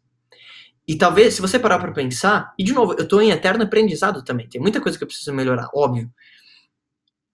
E 0.87 0.97
talvez, 0.97 1.35
se 1.35 1.41
você 1.41 1.59
parar 1.59 1.79
para 1.79 1.93
pensar, 1.93 2.53
e 2.59 2.65
de 2.65 2.73
novo, 2.73 2.95
eu 2.95 3.05
estou 3.05 3.23
em 3.23 3.31
eterno 3.31 3.65
aprendizado 3.65 4.25
também, 4.25 4.49
tem 4.49 4.61
muita 4.61 4.81
coisa 4.81 4.99
que 4.99 5.05
eu 5.05 5.09
preciso 5.09 5.33
melhorar, 5.33 5.69
óbvio. 5.75 6.11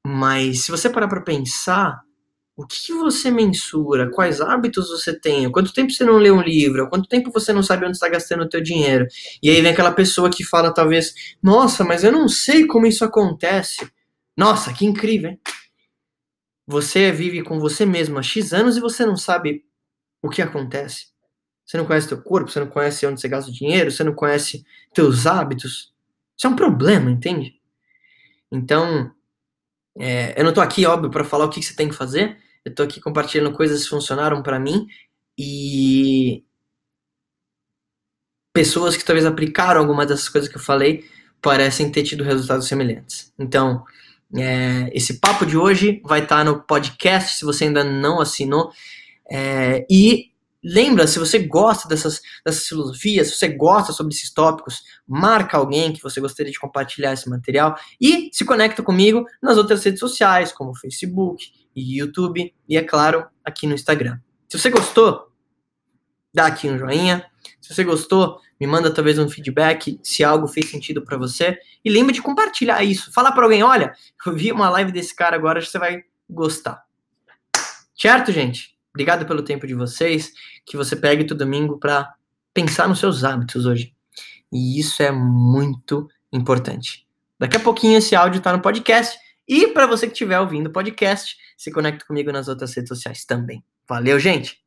Mas 0.07 0.65
se 0.65 0.71
você 0.71 0.89
parar 0.89 1.09
para 1.09 1.23
pensar, 1.23 2.01
o 2.57 2.67
que 2.67 2.93
você 2.95 3.31
mensura? 3.31 4.11
Quais 4.11 4.41
hábitos 4.41 4.89
você 4.89 5.13
tem? 5.19 5.51
Quanto 5.53 5.75
tempo 5.75 5.93
você 5.93 6.05
não 6.05 6.17
lê 6.17 6.31
um 6.31 6.41
livro? 6.41 6.89
Quanto 6.89 7.07
tempo 7.07 7.31
você 7.31 7.53
não 7.53 7.63
sabe 7.63 7.85
onde 7.85 7.97
está 7.97 8.09
gastando 8.09 8.45
o 8.45 8.49
teu 8.49 8.63
dinheiro? 8.63 9.07
E 9.43 9.51
aí 9.51 9.61
vem 9.61 9.73
aquela 9.73 9.93
pessoa 9.93 10.31
que 10.31 10.43
fala 10.43 10.73
talvez, 10.73 11.13
nossa, 11.43 11.85
mas 11.85 12.03
eu 12.03 12.11
não 12.11 12.29
sei 12.29 12.67
como 12.67 12.87
isso 12.87 13.05
acontece. 13.05 13.87
Nossa, 14.35 14.73
que 14.73 14.87
incrível, 14.87 15.31
hein? 15.31 15.41
Você 16.67 17.13
vive 17.13 17.43
com 17.43 17.61
você 17.61 17.85
mesmo 17.85 18.19
há 18.19 18.23
X 18.23 18.53
anos 18.55 18.77
e 18.77 18.81
você 18.81 19.05
não 19.05 19.17
sabe 19.17 19.63
o 20.23 20.31
que 20.31 20.41
acontece. 20.41 21.09
Você 21.65 21.77
não 21.77 21.85
conhece 21.85 22.09
teu 22.09 22.23
corpo, 22.23 22.51
você 22.51 22.61
não 22.61 22.69
conhece 22.69 23.07
onde 23.07 23.21
você 23.21 23.29
gasta 23.29 23.51
o 23.51 23.55
dinheiro, 23.55 23.91
você 23.91 24.03
não 24.03 24.15
conhece 24.15 24.65
teus 24.95 25.27
hábitos. 25.27 25.93
Isso 26.37 26.47
é 26.47 26.51
um 26.51 26.57
problema, 26.57 27.11
entende? 27.11 27.61
Então, 28.51 29.13
é, 29.99 30.41
eu 30.41 30.45
não 30.45 30.53
tô 30.53 30.61
aqui, 30.61 30.87
óbvio, 30.87 31.11
para 31.11 31.25
falar 31.25 31.45
o 31.45 31.51
que, 31.51 31.61
que 31.61 31.67
você 31.67 31.75
tem 31.75 31.89
que 31.89 31.95
fazer, 31.95 32.39
eu 32.67 32.75
tô 32.75 32.83
aqui 32.83 33.01
compartilhando 33.01 33.53
coisas 33.53 33.85
que 33.85 33.91
funcionaram 33.91 34.43
para 34.43 34.59
mim 34.59 34.89
e 35.39 36.43
pessoas 38.53 38.97
que 38.97 39.05
talvez 39.05 39.25
aplicaram 39.25 39.81
algumas 39.81 40.09
dessas 40.09 40.29
coisas 40.29 40.51
que 40.51 40.57
eu 40.57 40.61
falei 40.61 41.05
parecem 41.41 41.93
ter 41.93 42.03
tido 42.03 42.25
resultados 42.25 42.67
semelhantes. 42.67 43.33
Então, 43.39 43.85
é, 44.37 44.91
esse 44.93 45.21
papo 45.21 45.47
de 45.47 45.57
hoje 45.57 46.03
vai 46.05 46.25
estar 46.25 46.39
tá 46.39 46.45
no 46.45 46.61
podcast, 46.61 47.39
se 47.39 47.45
você 47.45 47.65
ainda 47.65 47.85
não 47.85 48.21
assinou. 48.21 48.73
É, 49.31 49.87
e 49.89 50.33
lembra, 50.61 51.07
se 51.07 51.21
você 51.21 51.39
gosta 51.39 51.87
dessas, 51.87 52.21
dessas 52.45 52.67
filosofias, 52.67 53.29
se 53.29 53.39
você 53.39 53.47
gosta 53.47 53.93
sobre 53.93 54.13
esses 54.13 54.33
tópicos, 54.33 54.83
marca 55.07 55.57
alguém 55.57 55.93
que 55.93 56.03
você 56.03 56.21
gostaria 56.21 56.51
de 56.51 56.59
compartilhar 56.59 57.13
esse 57.13 57.31
material 57.31 57.79
e 58.01 58.29
se 58.33 58.45
conecta 58.45 58.83
comigo 58.83 59.25
nas 59.41 59.57
outras 59.57 59.85
redes 59.85 60.01
sociais, 60.01 60.51
como 60.51 60.75
Facebook, 60.75 61.47
e 61.77 61.99
YouTube 61.99 62.55
e, 62.67 62.77
é 62.77 62.83
claro, 62.83 63.27
aqui 63.45 63.67
no 63.67 63.75
Instagram. 63.75 64.19
Se 64.49 64.59
você 64.59 64.71
gostou, 64.71 65.31
dá 66.35 66.47
aqui 66.47 66.69
um 66.69 66.79
joinha. 66.79 67.25
Se 67.61 67.75
você 67.75 67.85
gostou, 67.85 68.41
me 68.59 68.67
manda 68.67 68.91
talvez 68.91 69.19
um 69.19 69.29
feedback 69.29 70.01
se 70.03 70.25
algo 70.25 70.49
fez 70.49 70.71
sentido 70.71 71.03
para 71.03 71.19
você. 71.19 71.59
E 71.85 71.91
lembre 71.91 72.15
de 72.15 72.23
compartilhar 72.23 72.83
isso. 72.83 73.13
Falar 73.13 73.33
para 73.33 73.45
alguém: 73.45 73.63
olha, 73.63 73.93
eu 74.25 74.35
vi 74.35 74.51
uma 74.51 74.71
live 74.71 74.91
desse 74.91 75.15
cara 75.15 75.37
agora, 75.37 75.61
você 75.61 75.79
vai 75.79 76.03
gostar. 76.29 76.83
Certo, 77.95 78.33
gente? 78.33 78.77
Obrigado 78.91 79.27
pelo 79.27 79.43
tempo 79.43 79.67
de 79.67 79.75
vocês. 79.75 80.33
Que 80.65 80.77
você 80.77 80.97
pegue 80.97 81.25
todo 81.25 81.39
domingo 81.39 81.79
para 81.79 82.15
pensar 82.55 82.89
nos 82.89 82.99
seus 82.99 83.23
hábitos 83.23 83.67
hoje. 83.67 83.95
E 84.51 84.81
isso 84.81 85.03
é 85.03 85.11
muito 85.11 86.09
importante. 86.33 87.07
Daqui 87.39 87.59
a 87.59 87.61
pouquinho 87.61 87.99
esse 87.99 88.17
áudio 88.17 88.39
está 88.39 88.53
no 88.53 88.63
podcast 88.63 89.19
E 89.49 89.69
para 89.69 89.87
você 89.87 90.07
que 90.07 90.13
estiver 90.13 90.41
ouvindo 90.41 90.67
o 90.67 90.73
podcast, 90.73 91.37
se 91.57 91.71
conecta 91.71 92.05
comigo 92.05 92.33
nas 92.33 92.49
outras 92.49 92.75
redes 92.75 92.89
sociais 92.89 93.25
também. 93.25 93.65
Valeu, 93.89 94.19
gente! 94.19 94.66